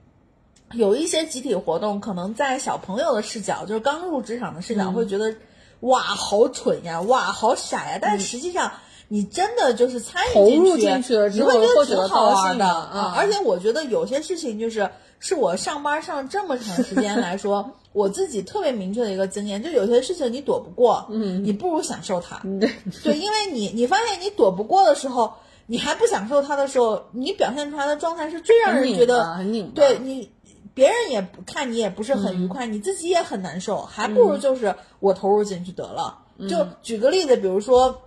[0.74, 5.36] 有一些集体活动，可能在小朋友的视角，就是刚入职场的视角，会觉得、
[5.82, 8.00] 哇好蠢呀，哇好傻呀。
[8.02, 8.72] 但是实际上，
[9.10, 13.02] 你真的就是参与进进去了你会会觉得挺好高兴的啊嗯。
[13.18, 14.90] 而且我觉得有些事情就是，
[15.22, 17.72] 是我上班上这么长时间来说。
[17.94, 22.72] 我自己特别明确的一个经验，就有些事情你躲不过，嗯，你不如享受它，对，
[23.04, 25.34] 对，因为你你发现你躲不过的时候，
[25.66, 30.32] 你还不享受它的时候，你表现出来的状态是最让人觉得很拧，对你，
[30.74, 36.18] 别人也不看你也不是很愉快，你自己也很难受，还不如就是我投入进去得了。
[36.48, 38.04] 就举个例子，比如说，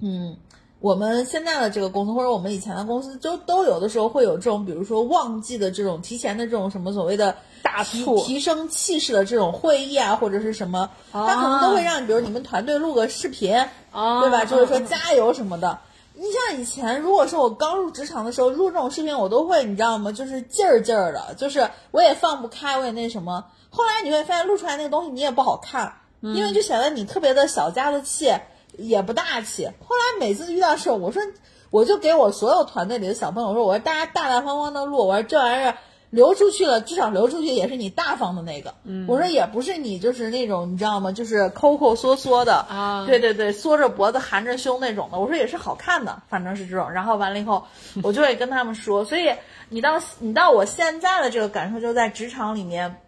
[0.00, 0.36] 嗯，
[0.84, 13.56] 我们现在的这个公司或者我们以前的公司，就都有的时候会有这种，比如说旺季的这种提前的这种什么所谓的大提促提升气势的这种会议啊，或者是什么，他可能都会让你，比如你们团队录个视频，
[13.92, 14.44] 啊对吧？
[14.44, 15.78] 就是说嗯加油什么的。
[16.12, 20.12] 你像以前，如果说我刚入职场的时候录这种视频，我都会，你知道吗？
[20.12, 23.42] 就是劲儿劲儿的，就是我也放不开，我也那什么。
[23.70, 28.30] 后来你会发现，录出来那个东西你也不好看，因为就显得你特别的小家子气，
[28.78, 29.66] 也不大气。
[29.66, 31.22] 后来每次遇到事儿，我说
[31.70, 35.74] 我就给我所有团队里的小朋友说，我说大家大大方方的录，我说这玩意儿。
[36.10, 38.72] 流出去了，至少流出去也是你大方的那个。
[38.84, 41.10] 嗯，我说也不是你就是那种你知道吗？
[41.10, 45.18] 就是抠抠缩缩的啊对对对，缩着脖子含着胸那种的。
[45.18, 46.88] 我说也是好看的，反正是这种。
[46.92, 47.64] 然后完了以后，
[48.04, 49.04] 我就会跟他们说。
[49.04, 49.34] 所以
[49.70, 53.02] 你到你到我现在的这个感受，就在职场里面，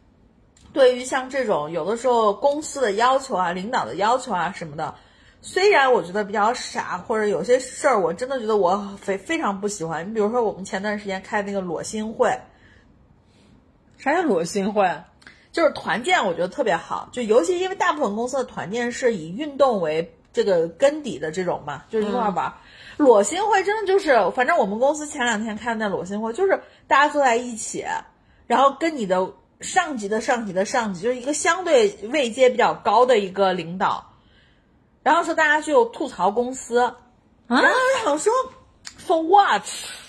[0.72, 4.96] 对于像这种有的时候公司的要求啊、领导的要求啊什么的，
[5.42, 10.08] 虽然我觉得比较傻，或者有些事儿我真的觉得我非非常不喜欢。
[10.08, 12.36] 你比如说我们前段时间开那个裸心会。
[13.98, 15.02] 啥叫裸心会？
[15.52, 22.52] 就是团建，我觉得特别好，就尤其因为大部分公司的团建是以运动为这个根底的这种嘛，就是一块儿玩。
[22.98, 27.86] 裸心会真的就是，反正我们公司前两天开的那裸心会，就是大家坐在一起，
[28.46, 34.05] 然后跟你的上级的上级的上级，就是一个相对位阶比较高的一个领导，
[35.06, 36.96] 然后说大家就吐槽公司，啊
[37.46, 38.32] 然后我想说
[39.06, 39.62] ，for what？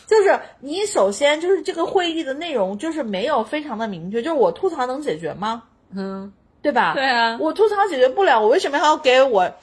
[0.07, 5.61] 就是你首先就是这个会议的内容就是没有非常的明确，就是我吐槽能解决吗？
[5.95, 6.33] 嗯，
[6.63, 6.93] 对吧？
[6.95, 9.53] 对啊我吐槽解决不了，我为什么还要给我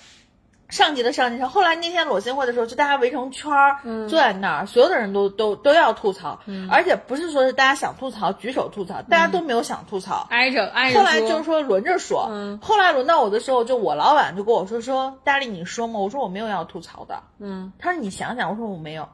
[0.68, 1.48] 上级的上级上？
[1.48, 6.40] 后来那天裸心会的时候，就大家围成圈儿、坐在那儿，所有的人都都都要吐槽，
[6.70, 10.26] 而且不是说是大家想吐槽举手吐槽，大家都没有想吐槽。
[10.30, 19.08] 挨着挨着后来就是说轮着说，嗯后来轮到我的时候，就我老板就跟我说说，大力你说嘛，我说我没有要吐槽的，嗯，他说你想想，我说我没有，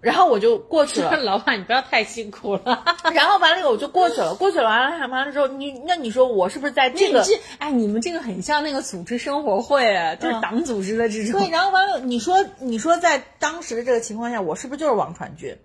[0.00, 2.84] 然后我就过去了， 老板你不要太辛苦了。
[3.14, 7.24] 然后完了以后我就过去了，过去了完了完了之后，你那你说我是不是在这个
[7.58, 11.40] 哎，你们这个很像那个组织生活会，就是党组织的这种。
[11.40, 15.56] 对，然后完了，你说你说在当时的这个情况下，我是不是就是王传君？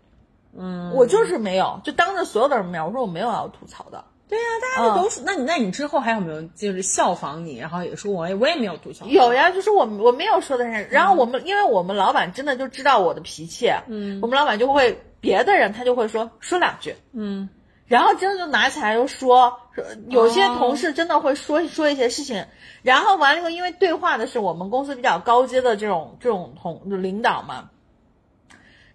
[0.58, 4.04] 嗯，我就是没有，就当着所有的人面，我说我没有要吐槽的。
[4.28, 4.46] 对呀、
[4.76, 9.06] 大家都是，那你那你之后还有没有就是效仿你，然后也说我也我也没有吐槽。
[9.06, 14.20] 有呀，就是我我没有说的是，然后我们、因为我们老板真的就知道我的脾气，嗯。
[14.22, 17.50] 我们老板就会别的人他就会说说两句，嗯。
[17.86, 22.48] 然后真的就拿起来又说，说有些哦同事真的会说说一些事情，
[22.82, 27.70] 然后完了以后，因为对话的是我们公司比较高阶的这种这种同领导嘛，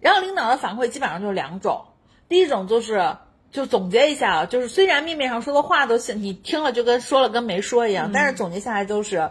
[0.01, 1.85] 然后领导的反馈基本上就是两种，
[2.27, 3.15] 第一种就是
[3.51, 9.29] 就总结一下啊，就是虽然面面上说的话都像你听了就跟说了跟没说一样，但是总结下来就是，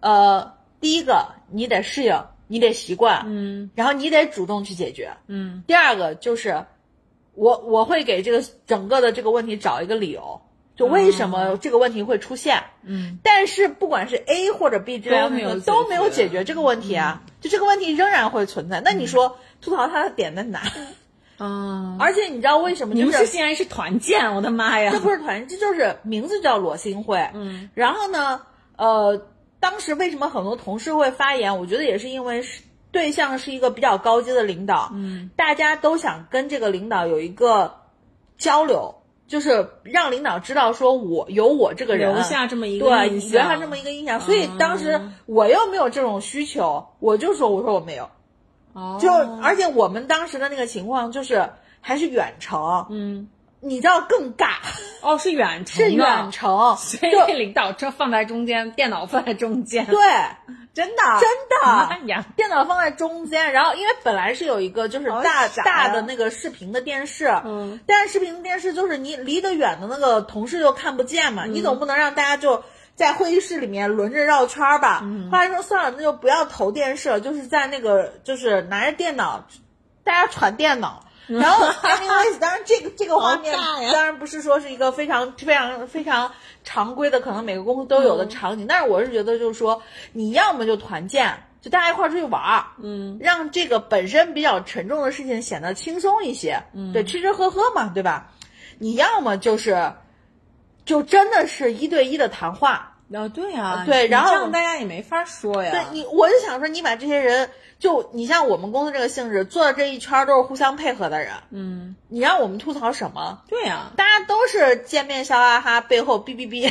[0.00, 5.10] 呃，第一个你得适应，你得习惯，嗯然后你得主动去解决。
[5.26, 6.66] 嗯第二个就是，
[7.34, 10.42] 我我会给这个整个的这个问题找一个理由，
[10.76, 12.62] 就为什么这个问题会出现。
[12.82, 18.82] 嗯，但是不管是 A 或者 B 这两都没有解个都没有决解决这个问题啊，就这个问题仍然会存在。
[18.84, 20.62] 那你说吐槽他的点在哪？
[21.40, 22.92] 啊，而且你知道为什么？
[22.94, 24.92] 你们就是竟然是团建，我的妈呀！
[24.92, 27.16] 这不是团，这就是名字叫裸心会。
[27.32, 28.42] 嗯，然后呢，
[28.76, 29.26] 呃，
[29.58, 31.58] 当时为什么很多同事会发言？
[31.58, 32.62] 我觉得也是因为是
[32.92, 37.74] 对象是一个比较高阶的领导，嗯，大家都想跟这个领导有一个
[38.36, 44.20] 交流，就是让领导知道说我有我这个人，留下这么一个对，印象留下这么一个印象。
[44.20, 48.10] 所以当时我又没有这种需求，我就说我说我没有，
[48.72, 49.10] 哦，就
[49.42, 51.50] 而且我们当时的那个情况就是
[51.80, 53.28] 还是远程，嗯，
[53.60, 54.56] 你知道更尬，
[55.02, 59.98] 哦，是远程，是远程，所以就领导车放在中间，电脑放在中间，对，
[60.72, 61.02] 真的？
[61.20, 62.24] 真的。
[62.36, 72.62] 电脑放在中间，然后因为本来是有一个就是好大大的那个视频的电视，嗯，但是视频的电视就是你离得远的那个同事就看不见嘛，你总不能让大家就
[73.00, 75.02] 在会议室里面轮着绕圈儿吧？
[75.32, 79.42] 后来说算了，那就不要投电视了，就是在那个就是拿着电脑，
[80.04, 81.02] 大家传电脑。
[81.26, 83.56] 然后 anyways，当然这个这个画面
[83.90, 86.30] 当然不是说是一个非常非常非常
[86.62, 89.80] 常规的，可能每个公司都有的场景，但是我是觉得就是说，
[90.12, 91.32] 你要么就团建，
[91.62, 98.32] 就大家一块儿出去玩儿，嗯，让这个本身比较沉重的事情显得轻松一些，嗯，对，吃吃喝喝嘛，对吧？
[98.78, 99.92] 你要么就是，
[100.84, 113.42] 就真的是一对一的谈话，哦，对呀，对然后这样大家也没法说呀，对你，我就想说，你把这些人，就你像我们公司这个性质，坐的这一圈儿都是互相配合的人，嗯，你让我们吐槽什么？
[113.48, 116.70] 对呀，大家都是见面笑哈哈，背后哔哔哔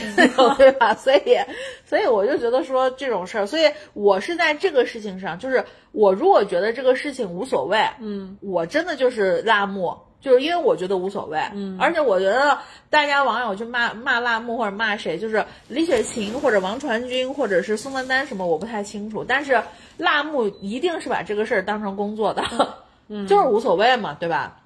[0.57, 0.95] 对吧？
[0.95, 1.37] 所以，
[1.85, 12.57] 所以我就觉得说这种事儿，所以我是在这个事情上，就是我如果觉得这个事情无所谓，嗯，我真的就是辣目，就是因为我觉得无所谓，嗯而且我觉得
[12.89, 19.61] 大家网友去骂骂辣目或者骂谁，就是李雪琴或者王传君或者是宋丹丹什么，我不太清楚，但是
[19.97, 22.43] 辣目一定是把这个事儿当成工作的，
[23.07, 24.57] 嗯就是无所谓嘛，对吧？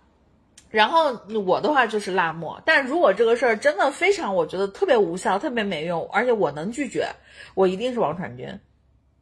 [0.70, 7.08] 然后我的话就是辣目，但如果这个事儿真的非常，我觉得特别无效、特别没用，而且我能拒绝，
[7.54, 8.60] 我一定是王传君。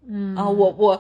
[0.07, 0.99] 嗯啊、我我，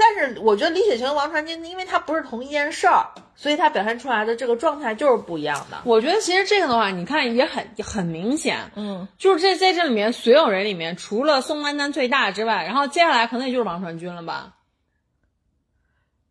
[0.00, 5.76] 但是我觉得李雪琴和王传君，因为他不是同一件事儿，所以他表现出来的这个状态就是不一样的。
[5.84, 14.54] 我觉得其实这个的话，你看也很也很明显，嗯，就是这在这里面所有人里面，除了宋丹丹最大之外，然后接下来可能也就是王传君了吧，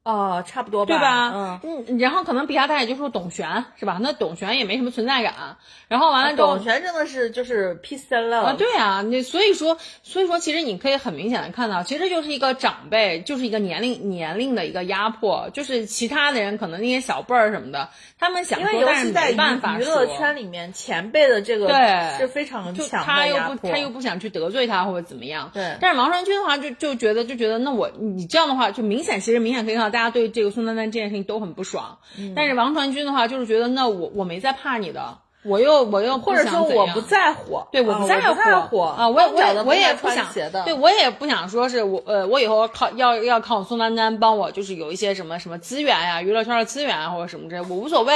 [0.03, 1.31] 哦，差不多吧，对吧？
[1.63, 1.85] 嗯。
[1.87, 3.99] 嗯，然后可能比他大也就说董璇是吧？
[4.01, 23.35] 那董璇也没什么存在感，然后完了之后董璇真的是就是 peace and love，啊，对啊，那所以说，所以说，其实你可以很明显的看到，其实就是一个长辈，就是一个年龄年龄的一个压迫，就是其他的人可能那些小辈儿什么的，他们想因为说，但是尤其在办法娱乐圈里面，前辈的这个对是非常就强他又。
[23.49, 40.27] 不他又不想去得罪他或者怎么样，对但是王传君的话就就觉得就觉得那我你这样的话就明显其实明显可以看到大家对这个宋丹丹这件事情都很不爽，嗯但是王传君的话就是觉得那我我没在怕你的，我又我又或者说我不在乎，对，我啊不在乎啊，我也我也我也不想
[40.65, 48.13] 对我也不想说是我呃，我以后靠要要靠宋丹丹帮我，就是有一些什么什么资源呀，娱乐圈的资源啊或者什么之类，我无所谓。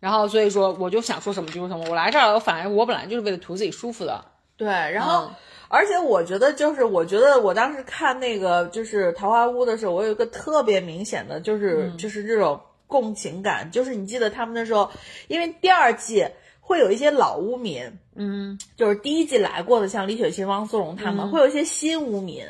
[0.00, 4.24] 然后所以说我就想说什么就是什么，我来这儿，我反正我本来就是为了图自己舒服的。
[4.56, 5.30] 对，然后、嗯
[5.72, 11.96] 而且我觉得就是，我觉得我当时看那个就是《桃花坞》的时候，我有一个特别明显的，就是、嗯。
[11.96, 14.90] 就是这种共情感，就是你记得他们那时候，
[15.28, 16.26] 因为第二季
[16.60, 22.44] 会有一些老屋民，嗯，就是第一季来过的，像李雪琴、汪苏泷他们，会有一些新屋民，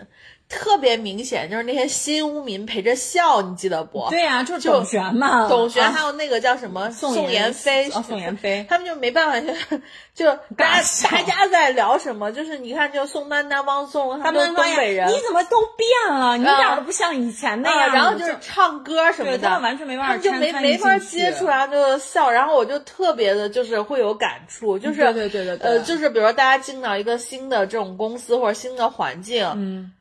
[0.53, 4.07] 特别明显，就是那些新污民陪着笑，你记得不？
[4.11, 9.79] 对呀、就是董璇嘛，董璇，啊还有那个叫什么宋宋妍霏，哦宋妍霏他们就没办法，就
[10.15, 12.31] 就 大家大家在聊什么？
[12.31, 16.37] 就是你看，就宋丹丹、汪苏泷，他他们东北人，你怎么都变了？
[16.37, 17.97] 你一啊点都不像以前那啊，样子。
[17.97, 29.93] 然后就是唱歌什么的，他们完全没办法他们就没没法接触，然后就笑，然后我就特别的，就是会有感触，就是对对对对对呃，就是比如说大家进到一个新的这种公司或者新的环境，嗯，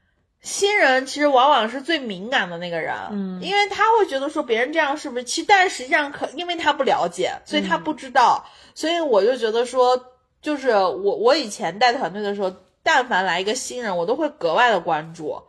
[0.41, 5.23] 新人其实往往是最敏感的那个人，嗯因为他会觉得说别人这样是不是？
[5.23, 15.39] 其但实际上可，因为他不了解，所以他不知道，所以我就觉得说，就是我我以前带团队的时候，但凡来一个新人，我都会格外的关注。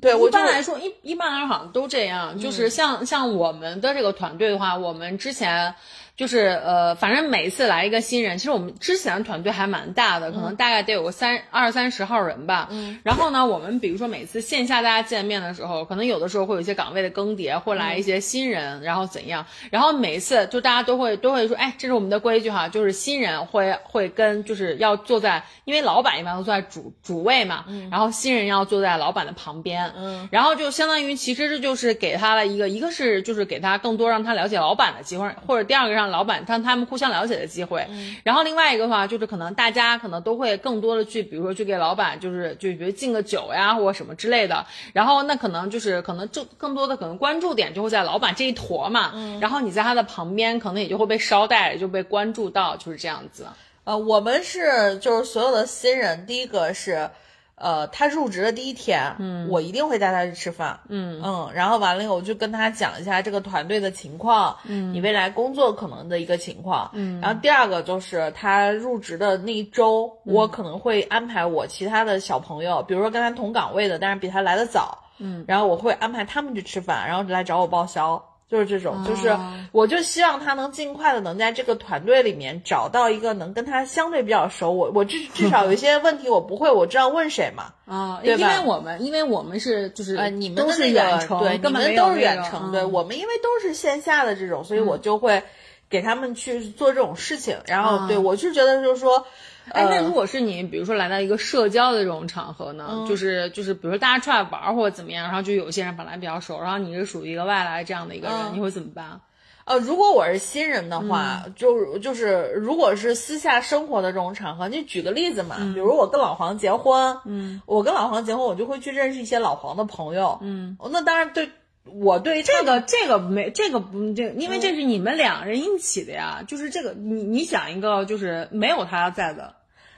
[0.00, 5.74] 对我一般来说，一一般来说好像都这样，就是像像我们的这个团队的话，我们之前。
[6.16, 12.68] 就是呃，反正每次来一个新人，其实我们之前的团队还蛮大的，可能大概得有个三二三十号人吧。
[12.70, 12.98] 嗯。
[13.04, 19.44] 然后呢，我们比如说每次线下大家见面的时候，可能有的时候会有一些岗位的更迭，会来一些新人，然后怎样？
[19.70, 29.92] 然后每一次就大家都会都会说，哎，这是我们的规矩哈，就是新人会会跟就是要坐在，因为老板一般都坐在主主位嘛，然后新人要坐在老板的旁边。
[29.94, 30.26] 嗯。
[30.32, 37.86] 然后就相当于其实这就是给他了一个，一个是就是给他更多让他了解老板的机会，或者第二个让老板让他们互相了解的机会，
[38.22, 53.46] 然后另外一个的话就是可能大家可能都会更多的去，比如说去给老板就是就比如敬个酒呀或者什么之类的，然后那可能就是可能就更多的可能关注点就会在老板这一坨嘛，然后你在他的旁边可能也就会被捎带就被关注到，就是这样子。
[53.84, 57.08] 呃，我们是就是所有的新人，第一个是。
[57.56, 61.22] 呃，他入职的第一天，嗯，我一定会带他去吃饭，嗯。
[61.24, 78.22] 嗯，然后完了以后，我就跟他讲一下这个团队的情况，嗯，你未来工作可能的一个情况，嗯，然后第二个就是他入职的那一周，我可能会安排我其他的小朋友，比如说跟他同岗位的，但是比他来的早，嗯，然后我会安排他们去吃饭，然后来找我报销。
[78.48, 79.36] 就是这种，就是
[79.72, 87.72] 我就希望他能尽快的能在这个团队里面找到一个能跟他相对比较熟，我我至至少有一些问题我不会，我知道问谁嘛。
[87.86, 95.42] 啊，因为我们因为我们是就是呃你们都是远程，对，你们都是远程，对我们因为都是线下的这种，所以我就会
[95.88, 99.26] 给他们去做这种事情，然后对我是觉得就是说。
[99.70, 109.20] 哎，那如果是你，比如说来到一个社交的这种场合呢，就是就是，比如说大家出来玩或者怎么样，然后就有些人本来比较熟，然后你是属于一个外来这样的一个人，你会怎么办？
[109.64, 121.50] 呃，如果我是新人的话，就就是如果是私下生活的这种场合，你举个例子嘛，比如我跟老黄结婚，嗯，我跟老黄结婚，我就会去认识一些老黄的朋友，嗯，那当然对。
[121.88, 129.54] 我对这个这个没这个不这，因为这是你们两人一起的呀，就是这个你你想一个就是没有他在的，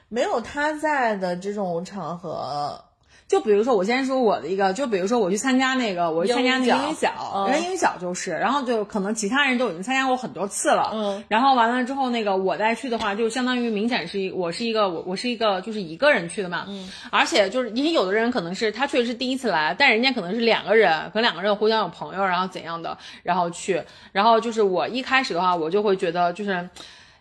[0.08, 2.84] 没有他在的这种场合。
[3.26, 26.66] 就比如说，我先说我的一个，就比如说我去参加那个，我去参加那个英语角，人英语角就是，然后就可能其他人都已经参加过很多次了，嗯，然后完了之后，那个我再去的话，就相当于明显是一，我是一个我我是一个就是一个人去的嘛，嗯，而且就是因为有的人可能是他确实是第一次来，但人家可能是两个人，可能两个人互相有朋友，然后怎样的，然后去，然后就是我一开始的话，我就会觉得就是。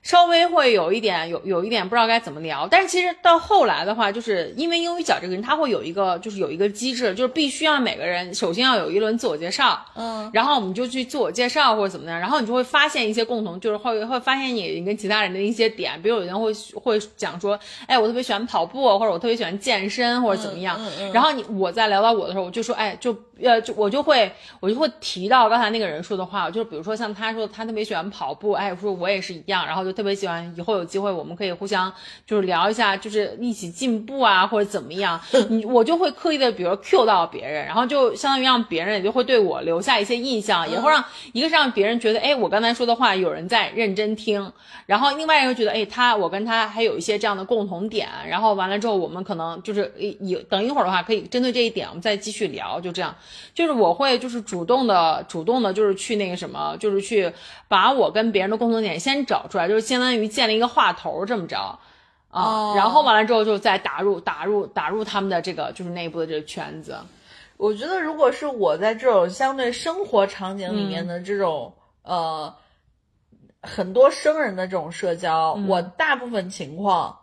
[0.07, 20.79] 稍微会有一点有有一点不知道该怎么聊，但是其实到后来的话，就是因为英语角这个人，他会有一个就是有一个机制，就是必须要每个人首先要有一轮自我介绍，嗯，然后我们就去自我介绍或者怎么样，然后你就会发现一些共同，就是会会发现你跟其他人的一些点，比如有人会会讲说，哎，我特别喜欢跑步，或者我特别喜欢健身或者怎么样，
[21.13, 23.13] 然后你我在聊到我的时候，我就说，哎，就。
[23.39, 31.91] 呃，就我就会我就会提到刚才那个人说的话，就是比如说像他说他特别喜欢跑步，哎，说我也是一样，然后就特别喜欢，以后有机会我们可以互相
[32.23, 35.19] 就是聊一下，就是一起进步啊或者怎么样，
[35.49, 44.51] 你我就会刻意的比如 Q 到别人，然后就相当于让别人也就会对我留下一些印象，也会让一个是让别人觉得，哎，我刚才说的话有人在认真听，
[44.85, 53.15] 然后另外一个觉得，哎，他我跟他还有一些这样的共同点，然后完了之后我们可能就是一等一会儿的话可以针对这一点我们再继续聊，就这样。
[53.55, 57.31] 就是我会就是主动的主动的，就是去那个什么，就是去
[57.67, 61.79] 把我跟别人的共同点先找出来，就是相当于建了一个话头这么着
[62.29, 66.99] 啊，然后完了之后就再打入打入打入他们的这个就是内部的这个圈子。
[67.55, 71.73] 我觉得如果是我在这种相对生活场景里面的这种
[72.03, 72.53] 呃
[73.61, 77.17] 很多生人的这种社交，我大部分情况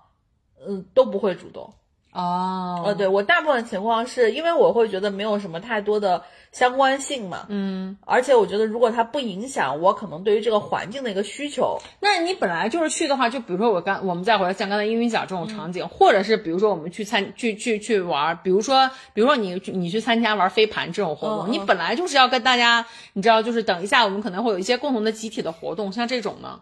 [0.67, 1.75] 嗯都不会主动。
[2.15, 26.61] 哦，呃，对我大部分情况是因为我会觉得没有什么太多的相关性嘛，嗯，而且我觉得如果它不影响我可能对于这个环境的一个需求，那你本来就是去的话，就比如说我刚我们再回来像刚才英语角这种场景，或者是比如说我们去参去去去玩，比如说比如说你你去参加玩飞盘这种活动，你本来就是要跟大家，你知道，就是等一下我们可能会有一些共同的集体的活动，像这种呢，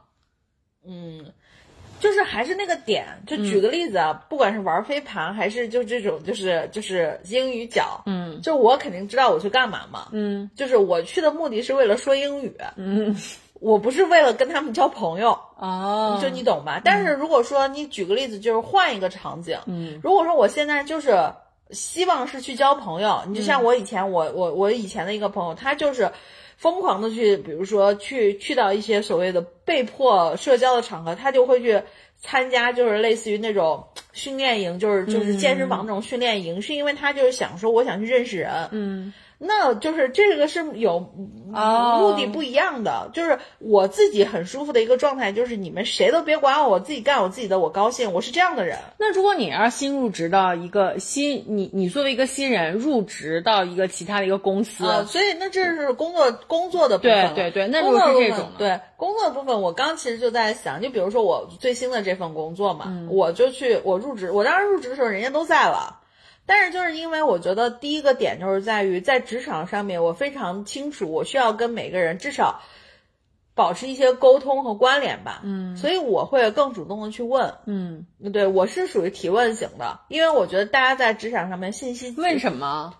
[0.88, 1.26] 嗯。
[2.02, 13.16] 就是还是那个点，就举个例子啊，不管是玩飞盘还是就这种，就是就是英语角，嗯，就我肯定知道我去干嘛嘛，嗯，就是我去的目的是为了说英语，嗯，
[13.60, 16.80] 我不是为了跟他们交朋友，哦，就你懂吧？
[16.84, 21.32] 但是如果说你举个例子，就是换一个场景，嗯，如果说我现在就是
[21.70, 26.10] 希望是去交朋友，你就像我以前我我我以前的一个朋友，他就是
[26.62, 31.82] 疯狂的去，比如说去去到一些所谓的被迫社交的场合，他就会去。
[32.24, 39.12] 参加就是类似于那种训练营，就是就是健身房那种训练营，是因为他就是想说我想去认识人，嗯，
[39.44, 41.12] 那就是这个是有
[41.52, 48.78] 哦目的不一样的，就是我自己很舒服的一个状态，就是你们谁都别管我，我自己干我自己的，我高兴，我是这样的人。
[48.98, 65.98] 那如果你要是新入职到一个新，你你作为一个新人入职到一个其他的一个公司，啊，所以那这是工作工作的部分对对对那如果是这种呢对工作的部分，我刚其实就在想，就比如说我最新的这份工作嘛，嗯我就去我入职，我当时入职的时候人家都在了。
[66.46, 72.60] 但是就是因为我觉得第一个点就是在于在职场上面，我非常清楚我需要跟每个人至少
[73.54, 82.94] 保持一些沟通和关联吧，嗯，所以我会更主动的去问，嗯，对我是属于提问型的，因为我觉得大家在职场上面信息为什么？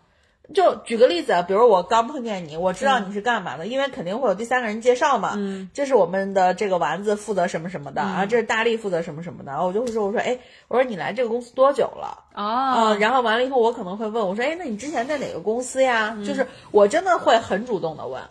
[0.53, 5.35] 就举个例子啊，比如我刚碰见你，我知道你是干嘛的，因为肯定会有第三个人介绍嘛。
[5.37, 10.39] 嗯，这是我们的这个丸子负责什么什么的、啊，这是大力负责什么什么的，我就会说，我说，哎，
[10.69, 12.25] 我说你来这个公司多久了？
[12.33, 16.17] 啊、哦，然后完了以后，我可能会问我说，哎，那你之前在哪个公司呀？
[16.27, 18.23] 就是我真的会很主动的问，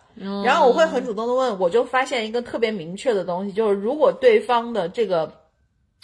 [0.44, 5.34] 然后我会很主动的问，我就发现一个特别明确的东西，就是如果对方的这个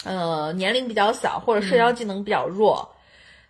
[0.03, 2.89] 呃年龄比较小，或者社交技能比较弱。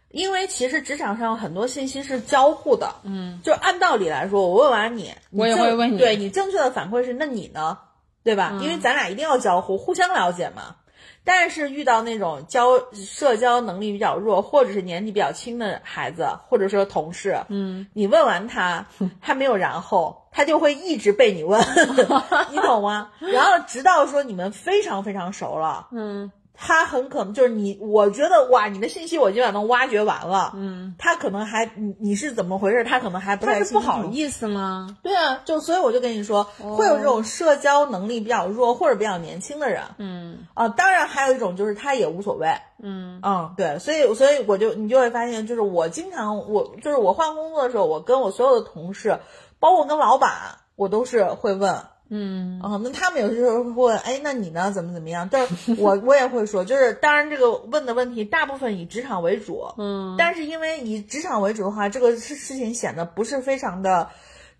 [0.09, 7.77] 因为其实职场上很多信息是交互的，嗯，就按道理来说，我问完你，你我也会问你对你正确的反馈是，那你呢，
[8.23, 8.51] 对吧？
[8.61, 10.75] 因为咱俩一定要交互，互相了解嘛。
[11.23, 18.85] 但是遇到那种交社交能力比较弱，或者是年纪比较轻的孩子，或者说同事，嗯，你问完他，
[19.21, 21.59] 他没有然后，他就会一直被你问，
[22.49, 23.11] 你懂吗？
[23.19, 33.67] 然后直到说你们非常非常熟了，嗯他很可能就是你，我觉得哇，你的信息我基本上都挖掘完了，嗯，他可能还你你是怎么回事，他可能还不他太清楚。
[33.67, 34.97] 是不好意思吗？
[35.03, 40.47] 对啊，就所以我就跟你说，会有这种社交能力比较弱或者比较年轻的人，嗯。
[40.55, 42.47] 啊，当然还有一种就是他也无所谓，
[42.81, 43.19] 嗯。
[43.23, 49.19] 嗯，对，所以所以我就你就会发现，就是我经常我就是我换工作的时候，我跟我所有的同事，
[49.59, 50.31] 包括跟老板，
[50.75, 52.59] 我都是会问，嗯。
[52.61, 54.71] 啊、那他们有时候会问，哎，那你呢？
[54.71, 55.27] 怎么怎么样？
[55.31, 64.09] 但是我我也会说，就是当然这个问的问题大部分以职场为主，嗯，但是因为以职场为主的话，这个事事情显得不是非常的，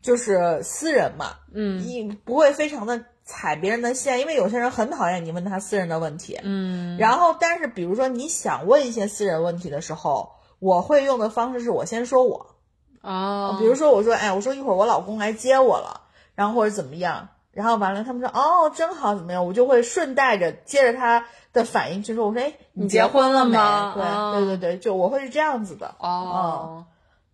[0.01, 1.79] 就是私人嘛，嗯。
[1.79, 6.97] 你不会非常的踩别人的线，因为有些人很讨厌你问他私人的问题，嗯。
[6.97, 12.55] 然后但是比如说你想问一些私人问题的时候，我会用的方式是我先说我，
[13.01, 16.01] 哦，比如说我说，哎，我说一会儿我老公来接我了，
[16.35, 23.45] 然后或者怎么样，然后完了他们说，哦，真好，怎么样，我就会顺带着接着他的反应去说，我说，哎，你结婚了？
[23.45, 23.93] 吗？
[23.95, 26.85] 对、哦对对对，就我会是这样子的，哦，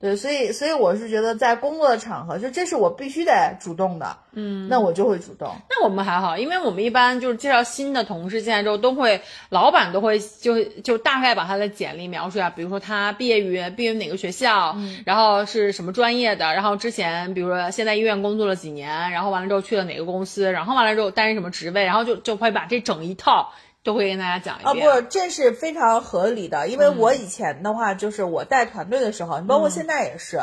[0.03, 5.55] 对，所以所以我是觉得在工作的场合，就这是我必须得主动的，嗯，那我就会主动。
[5.69, 14.75] 那我们还好，因为我们一般就是介绍新的同事进来之后，都会老板都会就就大概把他的简历描述一下，比如说他毕业于毕业于哪个学校，
[15.05, 23.53] 然后是什么专业的，然后之前比如说现在医院工作了几年，然后完了之后去了哪个公司，然后完了之后担任什么职位，然后就就会把这整一套
[23.83, 24.89] 都会跟大家讲一啊，遍。
[24.89, 30.39] 不，这是非常合理的，因为我以前的话，就是我带团队的时候，你包括现在也是，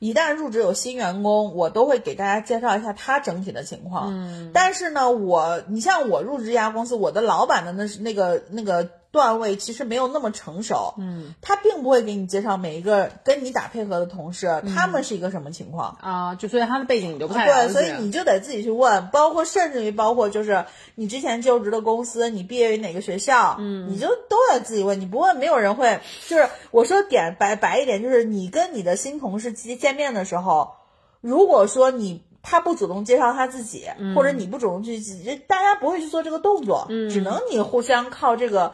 [0.00, 4.08] 一旦入职有新员工，我都会给大家介绍一下他整体的情况。
[4.10, 15.96] 嗯，但是呢，我你像我入职一家公司，我的老板的那是那个那个段位其实没有那么成熟，嗯，他并不会给你介绍每一个跟你打配合的同事，他们是一个什么情况。
[16.00, 26.00] 啊，就所以他的背景你就不太了对，所以你就得自己去问，包括甚至于包括就是你之前就职的公司，你毕业于哪个学校，嗯，你就都得自己问，你不问没有人会。
[26.28, 30.74] 就是我说点白白一点，就是你跟你的新同事见见面的时候，
[31.20, 35.00] 如果说你他不主动介绍他自己，或者你不主动去，
[35.46, 38.72] 大家不会去做这个动作，嗯，只能你互相靠这个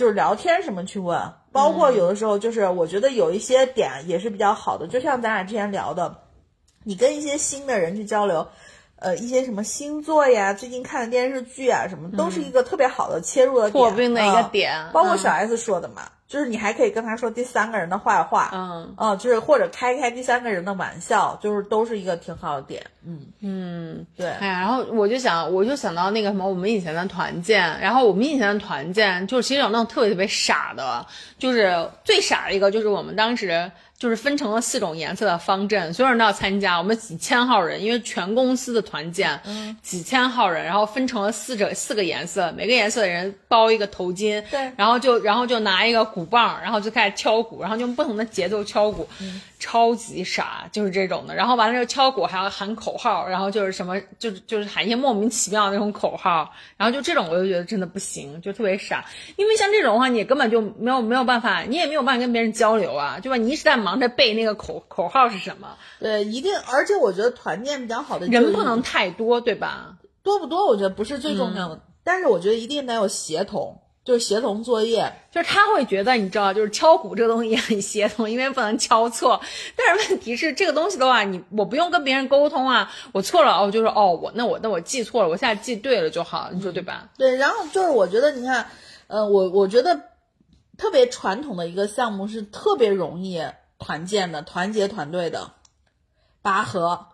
[0.00, 1.20] 就是聊天什么去问。
[1.52, 6.22] 包括有的时候就是我觉得有一些点也是比较好的，就像咱俩之前聊的。
[6.84, 8.48] 你跟一些新的人去交流，
[8.96, 18.94] 呃，一些什么星座呀，最近看的电视剧啊，什么都是一个特别好的切入的点，破冰的一个啊点嗯包括小 S 说的嘛，就是你还可以跟他说第三个人的坏话，嗯。
[18.96, 23.26] 哦，就是或者开开第三个人的玩笑，就是都是一个挺好的点，嗯。
[23.40, 24.06] 嗯。
[24.16, 31.04] 对，哎呀，然后我就想，我就想到那个什么，我们以前的团建，然后我们以前的团建，就是其实有那种特别特别傻的，
[31.36, 33.68] 就是最傻的一个，就是我们当时
[34.00, 49.08] 就是分成了四种颜色的方阵，所有人都要参加，我们几千号人，因为全公司的团建，嗯几千号人，然后分成了四个四个颜色，每个颜色的人包一个头巾，对然后就然后就拿一个鼓鼓棒，然后就开始敲鼓，然后用不同的节奏敲鼓，
[49.60, 51.36] 超级傻，就是这种的。
[51.36, 59.04] 然后完了之后敲鼓还要喊口号，然后就是什么，就是就是喊一些莫名其妙的那种口号，然后就这种我就觉得真的不行，就特别傻。
[59.36, 63.36] 因为像这种的话，你根本就没有没有办法，你也没有办法跟别人交流啊，对吧？
[63.36, 69.98] 你一直在忙着背那个口口号是什么，对，一定，而且我觉得团建比较好的人不能太多，对吧？
[70.22, 75.12] 多不多，我觉得不是最重要的，但是我觉得一定得有协同，就是协同作业。
[75.30, 79.40] 就是他会觉得，你知道，就是敲鼓这个东西也很协同，因为不能敲错。
[79.76, 87.08] 但是问题是，这个东西的话，你我不用跟别人沟通啊，我错了哦，就是哦，我那我那我记错了，我现在记对了就好，你说对吧？
[87.16, 88.66] 对，然后就是我觉得，你看，
[89.06, 90.00] 呃，我我觉得
[90.76, 93.40] 特别传统的一个项目是特别容易
[93.78, 95.52] 团建的，团结团队的
[96.42, 97.06] 拔河。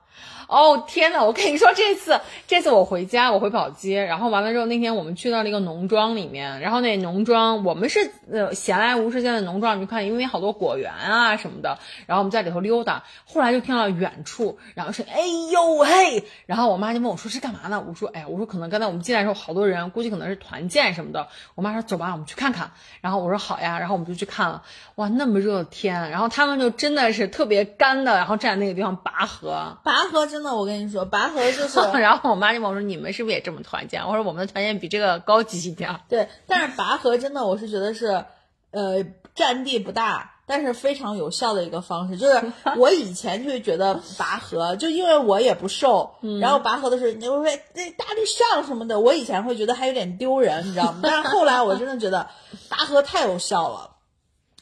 [0.49, 15.21] 哦天呐，我跟你说，这次这次我回家，我回宝鸡，然后完了之后，那天我们去到了一个农庄里面，然后那农庄我们是呃闲来无事在那农庄去看，因为好多果园啊什么的，然后我们在里头溜达，后来就听到远处，然后是哎
[15.53, 17.85] 呦嘿，然后我妈就问我说是干嘛呢？
[17.89, 21.27] 我说哎呀，我说可能刚才我们进来的时候好多人，估计可能是团建什么的。
[21.57, 22.71] 我妈说走吧，我们去看看。
[23.01, 24.63] 然后我说好呀，然后我们就去看了，
[24.95, 30.25] 哇，那么热的天，然后他们就真的是特别干的，然后站在那个地方拔河，拔河。
[30.37, 31.81] 真的，我跟你说，拔河就是。
[31.99, 38.27] 然后我妈就问我说：“你们是不是也这么团建？”我说：“我们的团建比这个高级一点。”对，但是拔河真的，我是觉得是，
[38.71, 39.03] 呃，
[39.35, 42.19] 占地不大，但是非常有效的一个方式。
[42.19, 51.01] 就是 我以前就觉得拔河，就因为我也不瘦，然后拔河的时候，你就说那大力上什么的，我以前会觉得还有点丢人，你知道吗？
[51.03, 52.29] 但是后来我真的觉得
[52.69, 53.93] 拔河太有效了，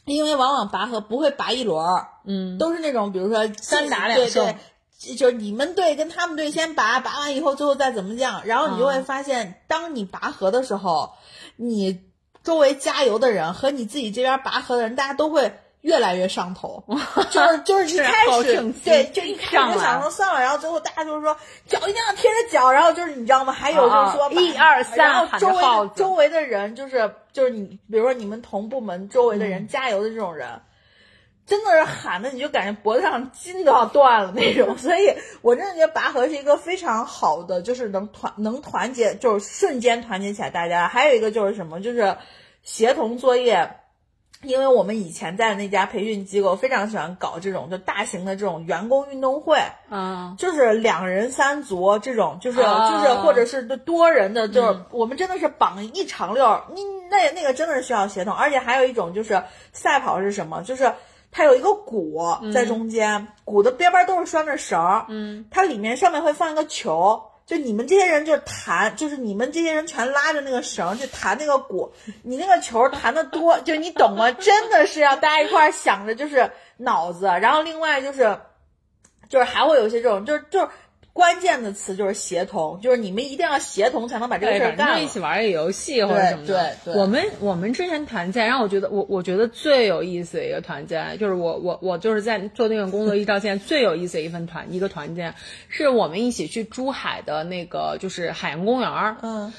[0.05, 4.55] 因为往往拔河不会拔一轮儿，嗯，都是那种比如说三打两胜。
[5.13, 11.13] 就是你们队跟他们队先拔，拔完以后最后再怎么样，然后你就会发现，当你拔河的时候，
[11.57, 12.01] 你
[12.43, 16.83] 周围加油的人和你自己这边拔河的人，大家都会越来越上头。
[17.29, 21.37] 就是就是一开始对，就一开始就想说算了，然后最后大家就是说
[21.67, 23.53] 脚一定要贴着脚，然后就是你知道吗？
[23.53, 30.61] 还有就是说一二三，然后周围周围的人就是就是你，比如说你们同部门周围的人加油的这种人。
[31.47, 40.87] 真的是喊的，你就感觉脖子上筋都要断了那种， 所以我真的觉得拔河是一个非常好的，就是能团能团结，就是瞬间团结起来大家。
[40.87, 42.17] 还有一个就是什么，就是
[42.63, 43.75] 协同作业，
[44.41, 49.59] 因为我们以前在那家培训机构非常喜欢搞这种就大型的这种员工运动会，
[49.91, 56.81] 嗯，就是两人三足这种，就是就是或者是多人的，就是我们真的是绑一长溜，你
[57.11, 59.43] 那那个真的是需要协同，而且还有一种就是
[59.73, 60.91] 赛跑是什么，就是。
[61.37, 62.17] 它有一个鼓
[62.53, 65.05] 在中间，鼓的边边都是拴着绳儿。
[65.09, 71.91] 嗯，它里面上面会放一个球，就你们这些人就弹，就是你们这些人全拉着那个绳去弹那个鼓。
[72.23, 74.31] 你那个球弹的多，就你懂吗？
[74.31, 78.39] 真的是要大家一块想着就是脑子，然后另外就是，
[79.27, 80.69] 就是还会有一些这种，就是就是。
[81.15, 85.01] 关键的词就是协同，就是你们一定要协同才能把这个事儿干了。
[85.01, 86.75] 一起玩一个游戏或者什么的。
[86.83, 87.01] 对对。
[87.01, 95.33] 我们我们之前团建，让我觉得我我觉得最有意思的一个团建，就是我我我就是在做那个工作一到现在最有意思的一份团一个团建，
[95.69, 99.15] 是我们一起去珠海的那个就是海洋公园儿。
[99.21, 99.53] 嗯。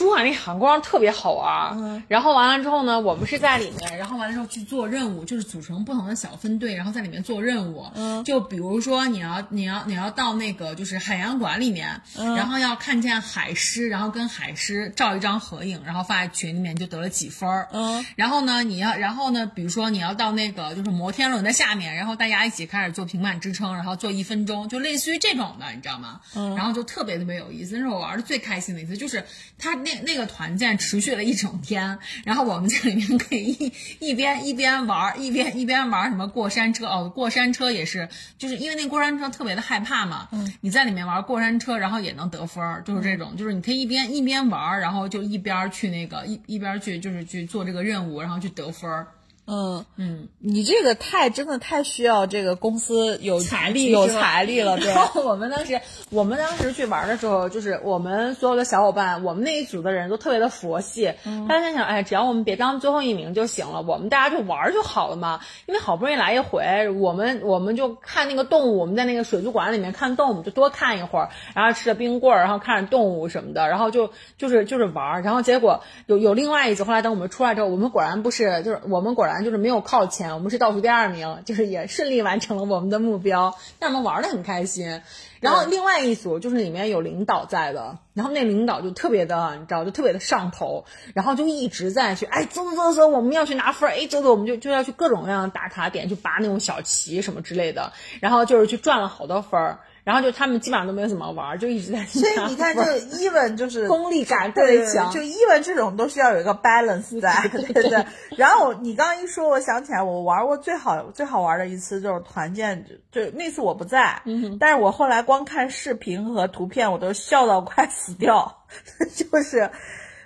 [0.00, 7.86] 珠海那海光特别好玩，然后完了之后呢，我们是在里面，然后完了之后去做任务，就是组成不同的小分队，然后在里面做任务。
[7.94, 17.68] 嗯，就比如说你要你要你要到那个就是海洋馆里面，然后要看见海狮，然后跟海狮照一张合影，然后发在群里面就得了几分儿。
[17.70, 26.22] 嗯，然后呢，你要然后呢，比如说你要到那个就是摩天轮的下面，然后大家一起开始做平板支撑，然后做一分钟，就类似于这种的，你知道吗？
[26.34, 29.26] 嗯，然后就特别特别有意思，那是我玩的最开心的一次，就是
[29.58, 30.70] 他那那那个团建。
[30.78, 49.08] 持续了一整天，然后我们在里面可以一一边一边玩，一边一边玩什么过山车哦，过山车也是，就是因为那过山车特别的害怕嘛，嗯，你在里面玩过山车，然后也能得分儿，就是这种，就是你可以一边一边玩，然后就一边去那个一一边去就是去做这个任务，然后去得分儿。
[49.52, 54.76] 嗯嗯，你这个太真的太需要这个公司有财力有财力了。
[54.76, 55.80] 然后我们当时
[56.10, 61.12] 我们当时去玩的时候，就是我们所有的小伙伴，我们那一组的人都特别的佛系。
[61.48, 65.40] 大家想，哎，只要我们别当最后一名就行了，我们大家就玩就好了嘛。
[65.66, 75.24] 因为好不容易来一回，我们我们就看那个动物，我们在那个水族馆里面看动物，就多看一会儿，然后吃着冰棍儿，然后看着动物什么的，然后就就是就是玩。
[75.24, 79.39] 然后结果有有另外一组，后来等我们出来之后，我们果然不是，就是我们果然。
[79.40, 85.02] 正就是没有靠前，我们是倒数第二名，就是也顺利完成了我们的目标，让我们玩的很开心。
[85.40, 90.84] 然后另外一组就是里面有领导在的，然后那领导就特别的，你知道，就特别的上头，
[91.14, 99.80] 然后就一直在去，哎，走走走走，我们要去拿分儿，哎，走走，我们就就要去各种各样的打卡点，去拔那种小旗什么之类的，然后就是去赚了好多分儿。
[100.04, 102.04] 然后就他们基本上都没有怎么玩，就一直在。
[102.04, 102.82] 所以你看，这
[103.16, 108.04] even 就是功利感特别强，就 even 这种都是要有一个 balance 在， 对对对。
[108.36, 114.22] 然后你刚刚一说，我想起来，我玩过最好最好玩的一次就是团建，就那次我不在，
[114.58, 118.64] 但是我后来光看视频和图片，我都笑到快死掉。
[119.14, 119.70] 就是，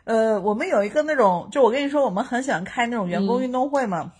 [0.05, 4.13] 呃，我们有一个那种，就我跟你说，我们很喜欢开那种员工运动会嘛。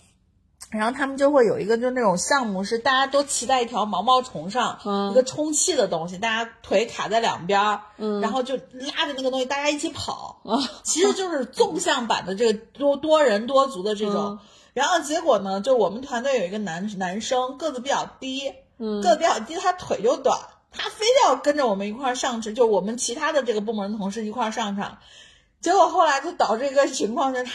[0.75, 4.79] 然后他们就会有一个，就那种项目是大家都骑在一条毛毛虫上，
[5.11, 7.81] 一个充气的东西，大家腿卡在两边儿，
[8.21, 10.41] 然后就拉着那个东西，大家一起跑。
[10.83, 14.39] 其实就是纵向版的这个多多人多足的这种。
[14.73, 20.37] 然后结果呢，就我们团队有一个男男生个子比较低，个子比较低，他腿就短，
[20.71, 24.97] 他非要跟着我们一块儿上去，就我们其他的这个部门同事一块儿上场。
[25.61, 27.51] 结果后来就导致一个情况是他。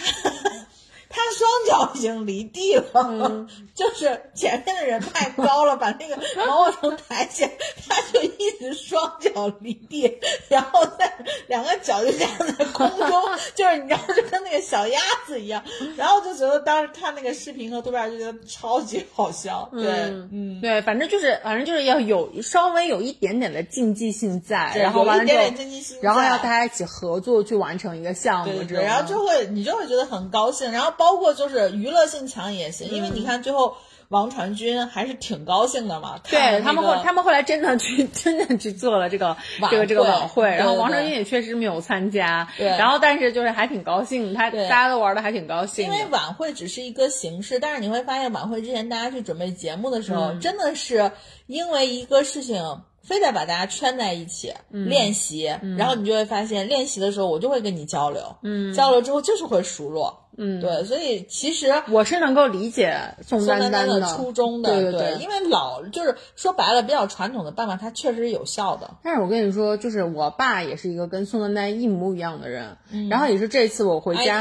[1.13, 6.17] 他双脚已经离地了， 就是前面的人太高了，把那个
[6.47, 7.51] 毛毛虫抬起来，
[7.89, 11.13] 他就一直双脚离地， 然后在
[11.49, 13.11] 两个脚就这样在空中，
[13.57, 15.65] 就是你知道，就跟那个小鸭子一样，
[15.97, 19.69] 然后就觉得当时看那个视频和图片就觉得超级好笑。
[19.73, 19.83] 对，
[20.31, 30.95] 嗯，对，反正就是反正就是要有稍微有一点点的竞技性在，然后完了之后，然后要大家一起合作去完成一个项目，对，然后就会你就会觉得很高兴，然后。
[31.01, 33.75] 包括就是娱乐性强也行，因为你看最后
[34.09, 36.21] 王传君还是挺高兴的嘛。
[36.29, 39.35] 对他们后他们后来真的去 真的去做了这个
[39.71, 42.47] 这个这个晚会，然后王传君也确实没有参加。
[42.59, 45.87] 对，然后但是就是还挺高兴，他大家都玩的还挺高兴。
[45.87, 51.11] 因为晚会只是一个形式，但是你会发现晚会之前大家去准备节目的时候，真的是
[51.47, 52.83] 因为一个事情。
[53.03, 55.45] 非得把大家圈在一起练习，
[55.79, 58.37] 然后你就会发现，练习的时候我就会跟你交流，
[58.77, 60.29] 交流之后就是会熟络。
[60.43, 68.91] 嗯，对，所以其实我是能够理解宋丹丹的初衷的，对对对，因为老就是说白了，比较传统的办法，它确实是有效的。
[69.03, 72.79] 但是我跟你说，就是我爸也是一个跟宋丹丹一模一样的人，
[73.11, 74.41] 然后也是这次我回家，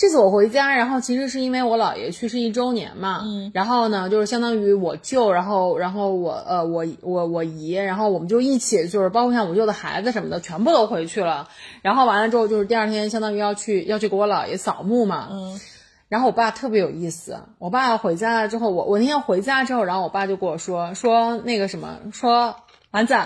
[0.00, 11.50] 这次我回家，然后其实是因为我姥爷去世一周年嘛，嗯，然后呢，就是相当于我舅，然后然后我呃我我我姨，然后我们就一起，就是包括像我舅的孩子什么的，全部都回去了，
[11.82, 15.04] 然后完了之后，就是第二天相当于要去要去给我姥爷扫墓。
[15.04, 15.60] 嘛，嗯，
[16.08, 17.38] 然后我爸特别有意思。
[17.58, 22.56] 我爸回家了之后，我我那天回家之后，然后我爸就跟我说说那个什么，说
[22.90, 23.18] 丸子，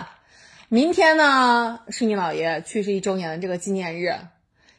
[0.68, 4.16] 明天呢是你姥爷去世一周年的这个纪念日，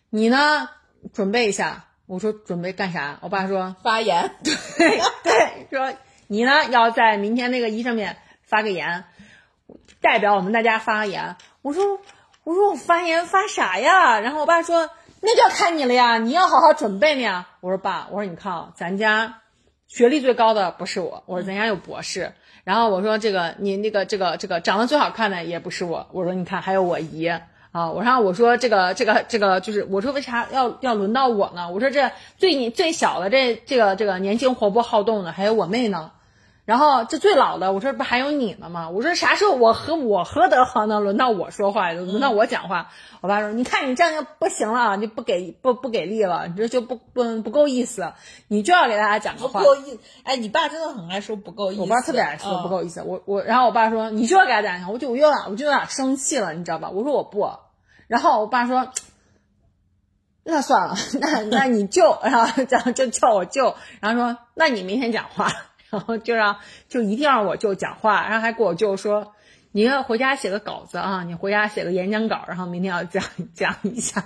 [0.10, 0.68] 你呢
[1.14, 1.86] 准备一下。
[2.06, 3.18] 我说准备干啥？
[3.22, 5.94] 我爸说发言， 对对，说
[6.28, 9.06] 你呢要在明天那个一上面发个言，
[10.02, 11.36] 代表我们大家发言。
[11.62, 12.00] 我说
[12.44, 14.20] 我说我发言发啥呀？
[14.20, 14.90] 然后我爸说。
[15.28, 17.48] 那就要看你了呀，你要好好准备呢。
[17.60, 19.42] 我说爸，我说你看啊，咱家
[19.88, 22.34] 学历最高的不是我，我说咱家有博士。
[22.64, 27.28] 然后我说这个你那个这个这个长得最好看的也不是我，我说你看还有我姨
[27.76, 27.92] 啊。
[27.92, 31.70] 我说我说这个这个这个就是我说为啥要要轮到我呢？
[31.70, 36.12] 我说这最最小的这这个这个年轻活泼好动的还有我妹呢。
[36.66, 38.90] 然后这最老的，我说不还有你呢吗？
[38.90, 42.90] 我说啥时候我和我何德何能轮到我说话，轮到我讲话？
[43.22, 48.14] 我爸说，你看你这样就不行了，你不给不不给力了，你这就不不不够意思，
[48.48, 49.60] 你就要给大家讲个话。
[49.60, 51.82] 不够意，哎，你爸真的很爱说不够意思。
[51.82, 53.04] 我爸特别爱说不够意思。
[53.06, 56.90] 我我，然后我爸说，你就要给他讲讲，我就我有点我就有点生气了，你知道吧？
[56.90, 57.48] 我说我不，
[58.08, 58.92] 然后我爸说，
[60.44, 65.52] 那算了，那那你舅然后这样就叫我舅，然后说，那你明天讲话。
[65.92, 66.58] 然后就让
[66.90, 69.34] 就一定让我舅讲话，然后还跟我舅说，
[69.72, 73.24] 你要回家写个稿子啊，你回家写个演讲稿，然后明天要讲
[73.54, 74.22] 讲一下。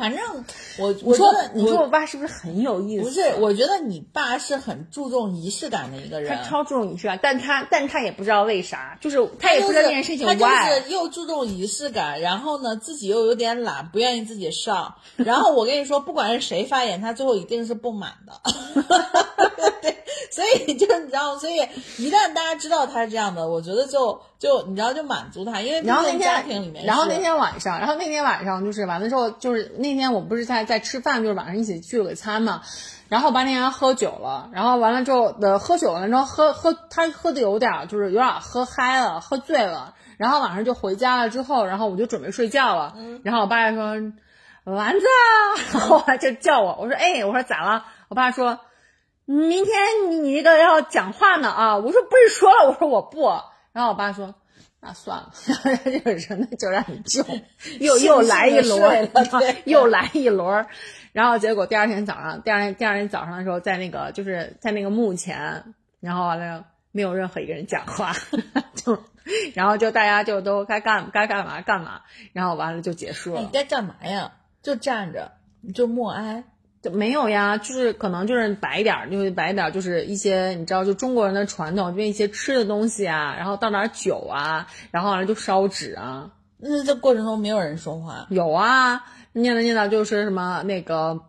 [0.00, 0.44] 反正
[0.78, 3.04] 我我说你说我爸是不是很有意思？
[3.04, 6.34] 不是，我觉得你爸是很注重仪式感的一个人。
[6.34, 10.26] 他超注重仪式感，但他但他也不知道为啥，就是他也不知道这件事情。
[10.26, 14.94] 他就是又注重仪式感，然后呢自己又有点懒，不愿意自己上。
[15.16, 18.40] 然后我跟你说，不管是谁发言，他最后一定是不满的。
[19.82, 19.96] 对，
[20.30, 21.56] 所以就你知道，所以
[21.98, 32.62] 一旦大家知道他是这样的，我觉得就就你知道就满足他，因为然后那天家庭里面，然后那天晚上，然后那天晚上就是完了之后，就是那天我们不是在在吃饭，就是晚上一起聚了个餐嘛，
[33.08, 42.94] 然后白天还喝酒了，然后完了之后呃喝酒了，之后喝喝他喝的有点就是有点喝嗨了，喝醉了，然后晚上就回家了之后，然后我就准备睡觉了，
[43.24, 43.84] 然后我爸说
[44.64, 45.06] 丸子，
[45.72, 47.84] 然后就叫我，我说哎，我说咋了？
[48.08, 48.60] 我爸说。
[49.26, 49.74] 明天
[50.08, 51.76] 你你那个要讲话呢啊！
[51.76, 53.28] 我说不是说了，我说我不。
[53.72, 54.34] 然后我爸说。
[54.80, 55.30] 那算了，
[55.84, 57.22] 这个人那就让你救，
[57.80, 59.10] 又又来一轮，
[59.66, 60.66] 又来一轮，
[61.12, 68.16] 然后结果第二天早上，第二天第二天早上的时候，在那个就是在那个墓前，然后完了没有任何一个人讲话，
[68.74, 68.98] 就
[69.54, 72.00] 然后就大家就都该干该干嘛干嘛，
[72.32, 73.40] 然后完了就结束了。
[73.40, 74.32] 你该干嘛呀？
[74.62, 75.32] 就站着，
[75.74, 76.44] 就默哀。
[76.82, 86.30] 就没有呀，就是可能就是摆点儿，就是摆点儿，就是一些你知道，就中国人的传统，就一些吃的东西啊，然后倒点酒啊，然后完了就烧纸啊。
[86.56, 88.26] 那这过程中没有人说话？
[88.30, 91.20] 有啊，念叨念叨就是什么那个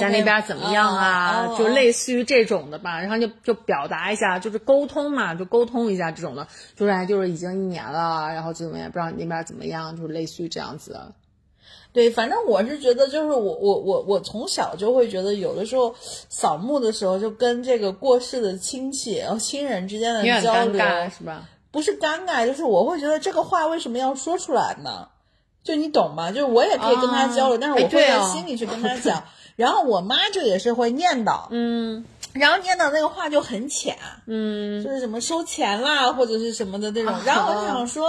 [0.00, 3.00] 在那边怎么样啊，就类似于这种的吧。
[3.00, 6.46] 然后就就表达一下，就是沟通嘛，就沟通一下这种的，
[6.76, 11.00] 就是就是已经一年了，然后就怎么样，不知道你那边怎么样，就是类似于这样子。
[11.96, 15.94] 对，反正我是觉得，就是我我我我从小就会觉得，有的时候
[16.28, 20.74] 扫墓的时候，就跟这个过世的亲戚、亲人之间的交流，
[21.08, 21.48] 是吧？
[21.70, 25.08] 不是尴尬，就是我会觉得这个话为什么要说出来呢？
[25.64, 26.30] 就你懂吗？
[26.30, 29.24] 就是我也可以跟他交流，但是我会在心里去跟他讲。
[29.56, 32.04] 然后我妈就也是会念叨，嗯，
[32.34, 33.96] 然后念叨那个话就很浅，
[34.26, 37.14] 嗯，就是什么收钱啦或者是什么的那种。
[37.24, 38.06] 然后我就想说，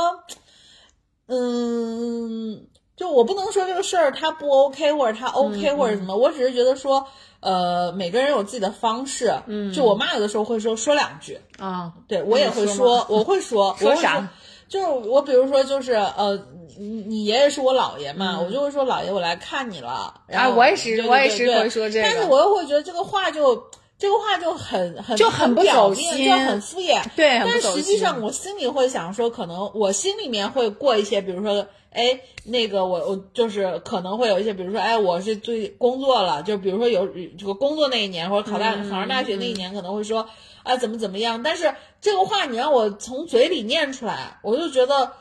[1.27, 2.68] 嗯。
[2.98, 7.06] 就我不能说这个事儿他不 OK 或者他 OK 或者什么，我只是觉得说，
[7.40, 9.34] 呃，每个人有自己的方式。
[9.45, 14.28] 嗯，就我妈有的时候会说说两句啊，对我也会说，我会说说啥？
[14.68, 16.38] 就是我比如说就是呃，
[16.78, 19.90] 你你爷爷是我姥爷嘛，我就会说姥爷我来看你了。
[20.30, 23.64] 啊，我也是我也是会说这个，但是我又会觉得这个话就
[23.98, 27.02] 这个话就很很就很不走心，就很敷衍。
[27.15, 31.68] 对，但实际上我心里会想说，可能我心里面会过一些，比如说。
[31.90, 37.07] 哎，那个我我就是可能会有一些，比如说，哎，我是最工作了，就比如说有
[37.40, 40.28] 这个工作那一年，或者考大考上大学那一年，可能会说
[40.61, 41.41] 啊怎么怎么样。
[41.41, 45.14] 但是这个话你让我从嘴里念出来，我就觉得，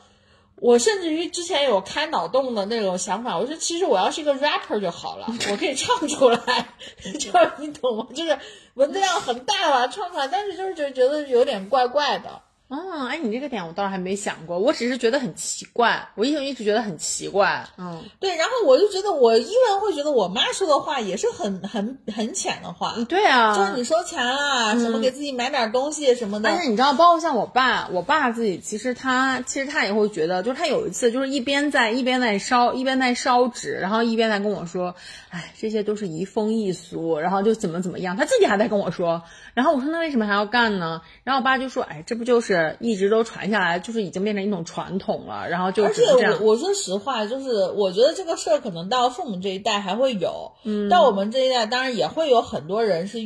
[0.59, 6.39] 我甚至于之前有开脑洞的那种想法，我说其实我要是一个 rapper 就好了，我可以唱出来，
[7.21, 8.07] 就你懂吗？
[8.15, 8.39] 就是
[8.75, 12.43] 文字量很大吧，唱出来，但是就是就觉得有点怪怪的。
[12.69, 17.65] 嗯，哎，你这个点我倒是还没想过，我只是觉得很奇怪，我一直一直觉得很奇怪。
[17.79, 22.95] 嗯，对，然后我就觉得我依然会觉得我妈说的话也是很很很浅的话。
[23.09, 26.49] 对啊，就是你收钱啦，什么给自己买点东西什么的。
[26.49, 34.97] 但是你知道，包括像我爸，我爸自己其实他其实他也会觉得，就是他有一次就是一边在一边在烧一边在烧纸，然后一边在跟我说，
[35.37, 39.23] 哎，这些都是移风易俗，然后就怎么怎么样，他自己还在跟我说。
[39.53, 41.03] 然后我说那为什么还要干呢？
[41.23, 42.47] 然后我爸就说，哎，这不就是。
[42.47, 53.19] 是一直都传下来，就是已经变成一种传统了，然后就而且我我说实话，就是我觉得这个事儿可能到父母这一代还会有，嗯，到我们这一代当然也会有很多人是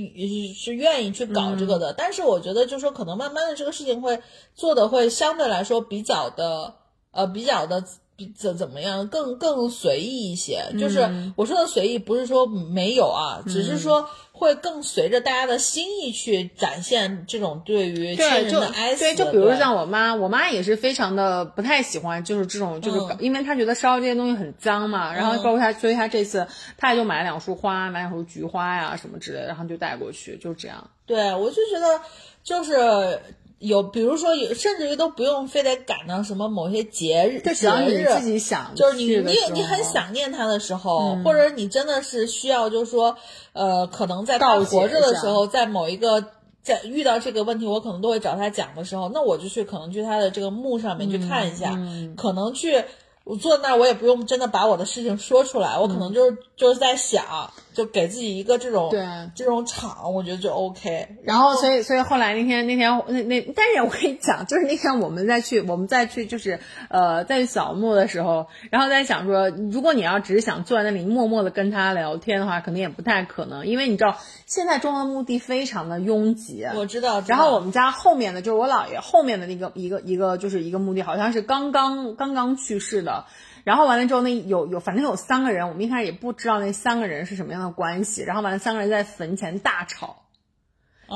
[0.55, 4.23] 是愿意去搞这个的，但是我觉得就是说可能慢慢的这个事情会
[4.55, 6.77] 做的会相对来说比较的
[7.11, 7.85] 呃比较的。
[8.27, 10.65] 怎怎么样更更随意一些？
[10.79, 19.01] 就是我说的随意，不是说没有啊，只是说会更随着大家的心意去展现这种对于亲人的哀思。
[19.01, 25.13] 对，就比如像我妈，我妈也是非常的不太喜欢，就是这种，就是因为她觉得烧这些东西很脏嘛。
[25.15, 30.91] 然后包括她，所以她这次她也就买了两束花，买两束菊花呀什么之类的，然后就带过去，就这样。
[31.07, 32.01] 对，我就觉得
[32.43, 33.21] 就是。
[33.61, 43.17] 有，比如说有，甚至于都不用非得赶到什么某些节日，节日自己想，就是你你你很想念他的时候，或者你真的是需要，就是说，
[43.53, 46.25] 呃，可能在他活着的时候，在某一个
[46.63, 51.79] 在遇到这个问题，我可能都会找他讲的时候，那我就去可能去他的这个墓上面去看一下，
[52.17, 52.85] 可能去。
[53.23, 61.17] 我坐那儿，我也不用真的把我的事情说出来，我可能就是就是在想，就给自己一个这种对这种场，我觉得就 OK。
[61.23, 74.17] 然后，所以所以后来那天那天那那，但是我跟你讲，就是那天我们再去我们再去就是呃再去扫墓的时候，然后在想说，如果你要只是想坐在那里默默的跟他聊天的话，可能也不太可能，因为你知道
[74.47, 76.67] 现在中的墓地非常的拥挤。
[76.75, 77.23] 我知道。
[77.27, 83.25] 然后我们家后面的就是我姥爷后面的那个一个一个就是一个墓地，好像是刚刚刚刚去世的。
[83.65, 88.23] 然后完了之后，那有有反正有三个人，我们一开始也不知道那三个人是什么样的关系。
[88.23, 90.23] 然后完了，三个人在坟前大吵，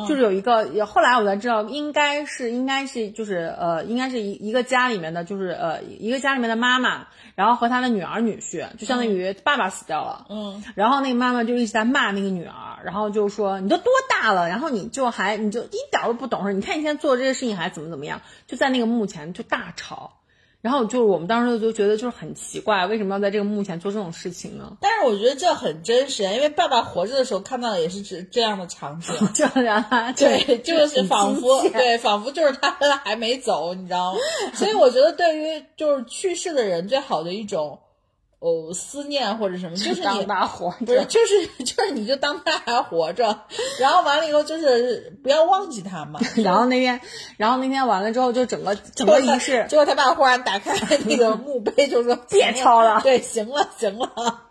[0.08, 20.14] 就是有一个，后来我才知道，应该是应该是就是呃，应该是一一个家里面的，就是呃一个家里面的妈妈，然后和他的女儿女婿，就相当于爸爸死掉了，嗯，然后那个妈妈就一直在骂那个女儿，然后就说你都多大了，然后你就还你就一点都不懂事，你看你现在做这些事情还怎么怎么样，就在那个墓前就大吵。
[20.65, 24.74] 然后就是我们当时就觉得就是很奇怪，为什么要在这个墓前做这种事情呢？
[24.81, 32.70] 但是我觉得这很真实，因为爸爸活着的时候看到的也是这这样的场景， 就让他对，就是仿佛对，仿佛就是他
[33.05, 34.19] 还没走，你知道吗？
[34.55, 37.78] 所以我觉得对于就是去世的人最好的一种
[38.44, 41.04] 哦思念或者什么，就是你当他活不是，着。
[41.06, 43.40] 就是就是，你就当他还活着，
[43.80, 46.20] 然后完了以后就是不要忘记他嘛。
[46.44, 47.00] 然后那天，
[47.38, 50.76] 然后那天完了之后，就整个整个仪式，结果他爸忽然打开
[51.06, 54.42] 那个墓碑，就说：“别抄了对，行了，行了。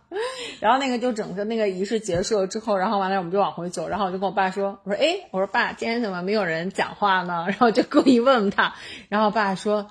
[0.59, 7.45] 然后那个就整个那个仪式结束了之后，然后完了我们就往回走，然后我就跟我爸说，我说哎，我说爸，今天怎么没有人讲话呢？
[7.47, 8.73] 然后就故意问问他，
[9.09, 9.87] 然后我爸说。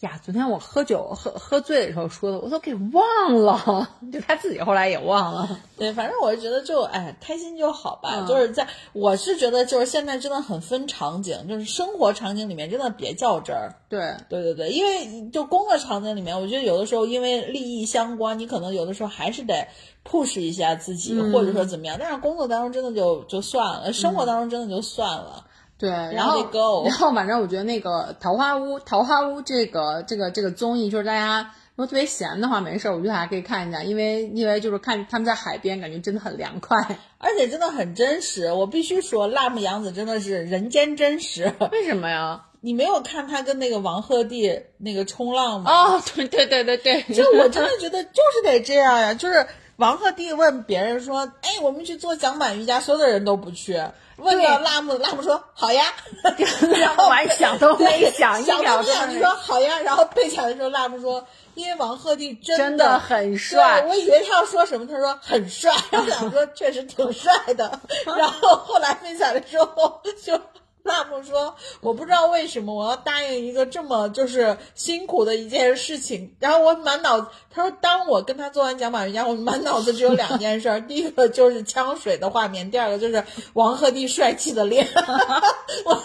[0.00, 8.10] 呀，昨天我喝酒喝喝醉的时候说的，我都给忘了，就他自己后来也忘了。”对，反正我是觉得就哎，开心就好吧。
[8.18, 13.74] 嗯就是在我是觉得就是现在真的很分场景，就是生活场景里面真的别较真儿。
[13.88, 19.66] 对，对对对，因为就工作场景里面，我觉得有的时候因为利益相关，你可能有的时候还是得
[20.04, 21.96] push 一下自己，或者说怎么样。
[21.98, 25.45] 但是工作当中真的就就算了，生活当中真的就算了。
[25.78, 26.48] 对，然后
[26.84, 36.78] 然后反正我觉得那个《桃花坞》《桃花坞》这个这个这个综艺，就是大家如果特别闲的话，没事儿，我觉得还可以看一下，因为因为就是看他们在海边，感觉真的很凉快。
[37.18, 41.52] 而且真的很真实，我必须说，辣目洋子真的是人间真实。
[41.70, 42.46] 为什么呀？
[42.62, 45.70] 你没有看他跟那个王鹤棣那个冲浪吗？
[45.70, 49.46] 哦，对对对对对，就我真的觉得就是得这样呀，就是
[49.76, 53.78] 王鹤棣问别人说：“哎，我们去做桨板瑜伽，所有的人都不去。”
[54.16, 55.84] 问到辣木，辣木说：“好呀。
[56.78, 59.78] ”然后完想都没想，一想秒钟都没想，你说好呀。
[59.80, 65.74] 然后背起来的时候，辣木说：“因为王鹤棣真真的的很帅我以为他要说什么，他说很帅。
[65.90, 67.80] 然后想说确实挺帅的。
[68.16, 70.40] 然后后来背起来的时候就。
[70.86, 76.34] 辣目说：“我不知道为什么我要答应一个这么就是辛苦的一件事情。
[76.40, 84.86] 然后我满脑，他说当我跟他做完讲板瑜伽，我满脑子只有两件事，第一个就是呛水的画面，第二个就是王鹤棣帅气的脸。
[85.84, 86.02] 我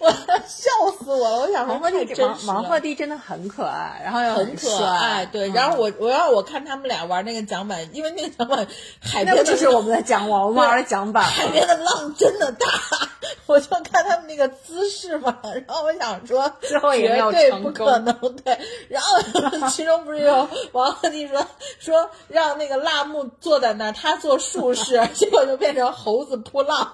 [0.00, 0.10] 我
[0.46, 1.38] 笑死我了！
[1.40, 5.48] 我想说王鹤棣真王鹤棣真的很可爱，然后又很可爱，对。
[5.50, 8.66] 然后我我要我看他们俩玩那个桨板，因为那个桨板
[9.00, 12.66] 海边就是我们的桨网，我们玩的桨板海边的浪真的大，
[13.46, 18.14] 我就看他们那个姿势嘛，然后我想说，最后也绝对不可能，
[18.44, 18.58] 对。
[18.88, 19.18] 然后
[19.70, 21.46] 其中不是有王鹤棣说
[21.78, 26.92] 说让那个辣目坐在那儿，他做术士，结果就变成猴子扑浪，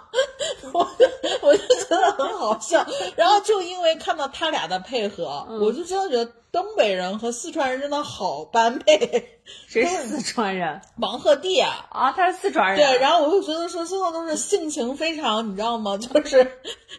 [0.73, 1.07] 我就
[1.41, 2.87] 我就觉得很好笑。
[3.17, 9.41] 然后就因为看到他俩的配合，嗯我就真的觉得东北人和四川人真的好般配。
[9.67, 12.13] 谁是四川人王鹤棣啊，啊？
[12.13, 12.77] 他是四川人。
[12.77, 15.97] 对，然后我就觉得说，最后都是性情非常，你知道吗？
[15.99, 16.53] 就是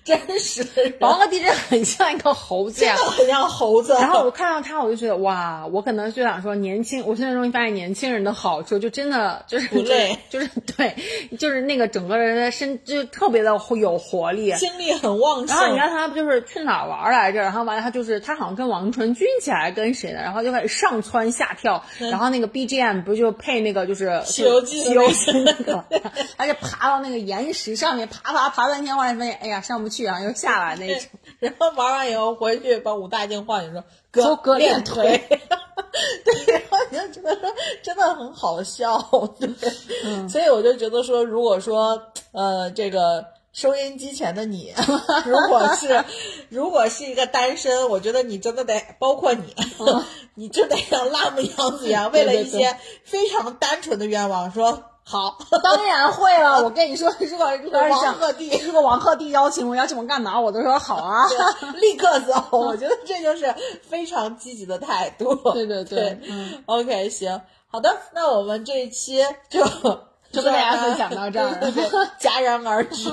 [0.03, 3.11] 真实的人，王鹤棣真的很像一个猴子呀真的。
[3.11, 3.93] 很像猴子。
[3.93, 10.95] 然后我看到他，我就觉得哇，我可能就想说，年轻，我现在终于发现年轻人的好处，就真的就是不累，就是对，
[11.39, 14.51] 就是那个整个人的身就特别的有活力。
[14.53, 15.55] 精力很旺盛。
[15.55, 17.39] 然后你知道他就是去哪儿玩来着？
[17.39, 25.85] 然后完了，他就是他好像跟王传君起来跟谁的，然后就开始上蹿下跳，然后那个 BGM 不就配那个就是《西游记的西游记那个，
[26.35, 31.09] 而且爬到那个岩石上面，爬爬爬半天，后来发现哎呀上不去，然后又下来那种。
[31.39, 33.83] 然后玩完以后回去把武大靖唤醒
[34.13, 35.39] 说哥练练腿腿，
[36.25, 37.49] 对，然后你就觉得说
[37.83, 38.97] 真的很好笑，
[39.39, 39.49] 对，
[40.03, 42.01] 嗯所以我就觉得说，如果说
[42.31, 43.32] 呃这个。
[43.53, 44.73] 收音机前的你，
[45.25, 46.03] 如果是
[46.49, 49.55] 如果是一个单身，我觉得你真的得包括你，
[50.33, 55.37] 你就得像辣目洋子一样， 为了一些非常单纯的愿望说好。
[55.63, 61.27] 当然会了，我跟你说，如果如果是王鹤棣如果王鹤棣邀请我邀请我干嘛，我都说好啊。
[61.75, 63.53] 立刻走，我觉得这就是
[63.87, 65.35] 非常积极的态度。
[65.53, 66.19] 对对对对。
[66.27, 66.63] 嗯。
[66.65, 69.63] OK，行，好的，那我们这一期就
[70.33, 73.07] 就跟大家分享到这儿对对对戛然而止，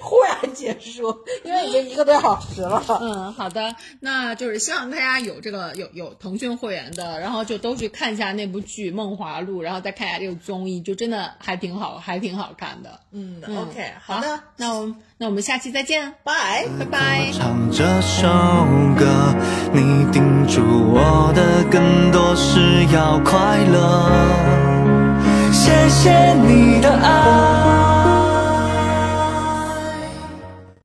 [0.00, 2.82] 忽然结束，因为已经一个多小时了。
[3.00, 13.00] 嗯，好的，那就是希望大家有这个有有腾讯会员的，然后就都去看一下那部剧《梦华录》，然后再看一下这个综艺，就真的还挺好，还挺好看的。
[13.12, 16.66] 嗯嗯，OK，好的，那我们那我们下期再见，拜。
[16.78, 17.30] 拜拜。
[17.32, 18.28] 唱这首
[18.98, 19.34] 歌，
[19.72, 20.60] 你叮嘱
[20.92, 24.59] 我的更多是要快乐。
[25.62, 27.89] 谢谢你的爱，